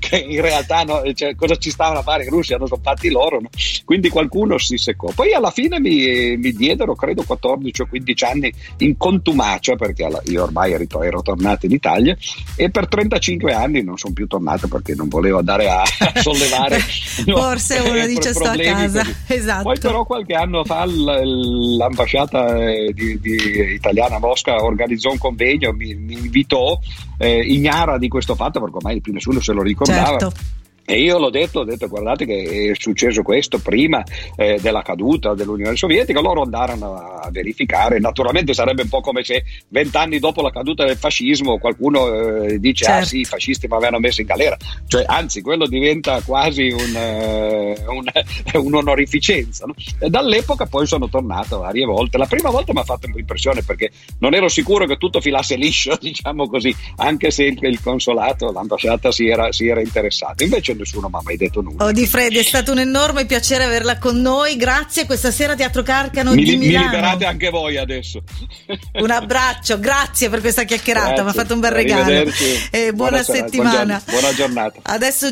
che 0.00 0.16
in 0.16 0.40
realtà 0.40 0.82
no, 0.82 1.00
cioè, 1.14 1.36
cosa 1.36 1.54
ci 1.56 1.70
stavano 1.70 2.00
a 2.00 2.02
fare 2.02 2.24
i 2.24 2.28
russi 2.28 2.54
hanno 2.54 2.66
sono 2.66 2.80
fatti 2.82 3.08
loro 3.08 3.38
no? 3.40 3.48
quindi 3.84 4.08
qualcuno 4.08 4.58
si 4.58 4.78
seccò 4.80 5.10
poi 5.14 5.32
alla 5.32 5.50
fine 5.50 5.80
mi, 5.80 6.36
mi, 6.36 6.52
diedero 6.52 6.94
credo 6.94 7.22
14 7.22 7.82
o 7.82 7.86
15 7.86 8.24
anni 8.24 8.52
in 8.78 8.96
contumacia 8.96 9.76
perché 9.76 10.08
io 10.24 10.42
ormai 10.42 10.72
ero, 10.72 11.02
ero 11.02 11.22
tornato 11.22 11.66
in 11.66 11.72
Italia 11.72 12.16
e 12.56 12.70
per 12.70 12.88
35 12.88 13.52
anni 13.52 13.82
non 13.82 13.96
sono 13.96 14.14
più 14.14 14.26
tornato 14.26 14.68
perché 14.68 14.94
non 14.94 15.08
volevo 15.08 15.38
andare 15.38 15.68
a, 15.68 15.82
a 15.82 16.12
sollevare 16.20 16.78
forse 17.26 17.78
uno 17.78 18.06
dice 18.06 18.32
sto 18.32 18.44
a 18.44 18.56
casa 18.56 19.04
esatto. 19.26 19.62
poi 19.62 19.78
però 19.78 20.04
qualche 20.04 20.34
anno 20.34 20.64
fa 20.64 20.84
l'ambasciata 20.86 22.56
eh, 22.56 22.92
di, 22.92 23.18
di 23.20 23.74
italiana 23.74 24.16
a 24.16 24.18
Mosca 24.18 24.62
organizzò 24.62 25.10
un 25.10 25.18
convegno, 25.18 25.72
mi, 25.72 25.94
mi 25.94 26.14
invitò, 26.14 26.78
eh, 27.18 27.38
ignara 27.38 27.98
di 27.98 28.08
questo 28.08 28.34
fatto 28.34 28.60
perché 28.60 28.76
ormai 28.76 29.00
più 29.00 29.12
nessuno 29.12 29.40
se 29.40 29.52
lo 29.52 29.62
ricordava. 29.62 30.18
Certo 30.18 30.58
E 30.90 31.00
io 31.00 31.18
l'ho 31.18 31.30
detto, 31.30 31.60
ho 31.60 31.64
detto 31.64 31.86
guardate 31.86 32.26
che 32.26 32.72
è 32.72 32.74
successo 32.76 33.22
questo 33.22 33.60
prima 33.60 34.02
eh, 34.34 34.58
della 34.60 34.82
caduta 34.82 35.34
dell'Unione 35.34 35.76
Sovietica, 35.76 36.20
loro 36.20 36.42
andarono 36.42 36.96
a 36.96 37.30
verificare, 37.30 38.00
naturalmente 38.00 38.54
sarebbe 38.54 38.82
un 38.82 38.88
po' 38.88 39.00
come 39.00 39.22
se 39.22 39.44
vent'anni 39.68 40.18
dopo 40.18 40.42
la 40.42 40.50
caduta 40.50 40.84
del 40.84 40.96
fascismo 40.96 41.58
qualcuno 41.58 42.42
eh, 42.42 42.58
dice 42.58 42.86
ah, 42.86 42.88
certo. 42.88 43.02
ah 43.04 43.06
sì 43.06 43.18
i 43.20 43.24
fascisti 43.24 43.68
mi 43.68 43.76
avevano 43.76 44.00
messo 44.00 44.20
in 44.20 44.26
galera, 44.26 44.56
cioè 44.88 45.04
anzi 45.06 45.42
quello 45.42 45.68
diventa 45.68 46.20
quasi 46.22 46.72
un, 46.72 46.96
eh, 46.96 47.84
un, 47.86 48.04
un'onorificenza. 48.66 49.66
No? 49.66 49.74
Dall'epoca 50.08 50.66
poi 50.66 50.88
sono 50.88 51.08
tornato 51.08 51.60
varie 51.60 51.86
volte, 51.86 52.18
la 52.18 52.26
prima 52.26 52.50
volta 52.50 52.72
mi 52.72 52.80
ha 52.80 52.84
fatto 52.84 53.06
un 53.06 53.12
po' 53.12 53.18
impressione 53.20 53.62
perché 53.62 53.92
non 54.18 54.34
ero 54.34 54.48
sicuro 54.48 54.86
che 54.86 54.96
tutto 54.96 55.20
filasse 55.20 55.54
liscio, 55.54 55.96
diciamo 56.02 56.48
così, 56.48 56.74
anche 56.96 57.30
se 57.30 57.44
il, 57.44 57.56
il 57.62 57.80
consolato, 57.80 58.50
l'ambasciata 58.50 59.12
si 59.12 59.28
era, 59.28 59.52
si 59.52 59.68
era 59.68 59.80
interessato, 59.80 60.42
invece 60.42 60.78
nessuno 60.80 61.08
mi 61.08 61.16
ha 61.16 61.20
mai 61.22 61.36
detto 61.36 61.60
nulla. 61.60 61.84
Oh, 61.84 61.92
Di 61.92 62.04
è 62.04 62.42
stato 62.42 62.72
un 62.72 62.78
enorme 62.78 63.26
piacere 63.26 63.64
averla 63.64 63.98
con 63.98 64.20
noi. 64.20 64.56
Grazie. 64.56 65.06
Questa 65.06 65.30
sera 65.30 65.54
Teatro 65.54 65.82
Carcano 65.82 66.32
mi, 66.32 66.44
di 66.44 66.56
Milano. 66.56 66.86
Mi 66.86 66.90
liberate 66.90 67.24
anche 67.24 67.50
voi 67.50 67.76
adesso. 67.76 68.22
un 68.94 69.10
abbraccio, 69.10 69.78
grazie 69.78 70.28
per 70.28 70.40
questa 70.40 70.64
chiacchierata. 70.64 71.22
Mi 71.22 71.30
ha 71.30 71.32
fatto 71.32 71.54
un 71.54 71.60
bel 71.60 71.70
regalo. 71.72 72.10
E 72.70 72.92
buona, 72.92 72.92
buona 72.92 73.22
settimana. 73.22 74.02
Buona 74.06 74.32
giornata. 74.34 74.80
Adesso 74.82 75.30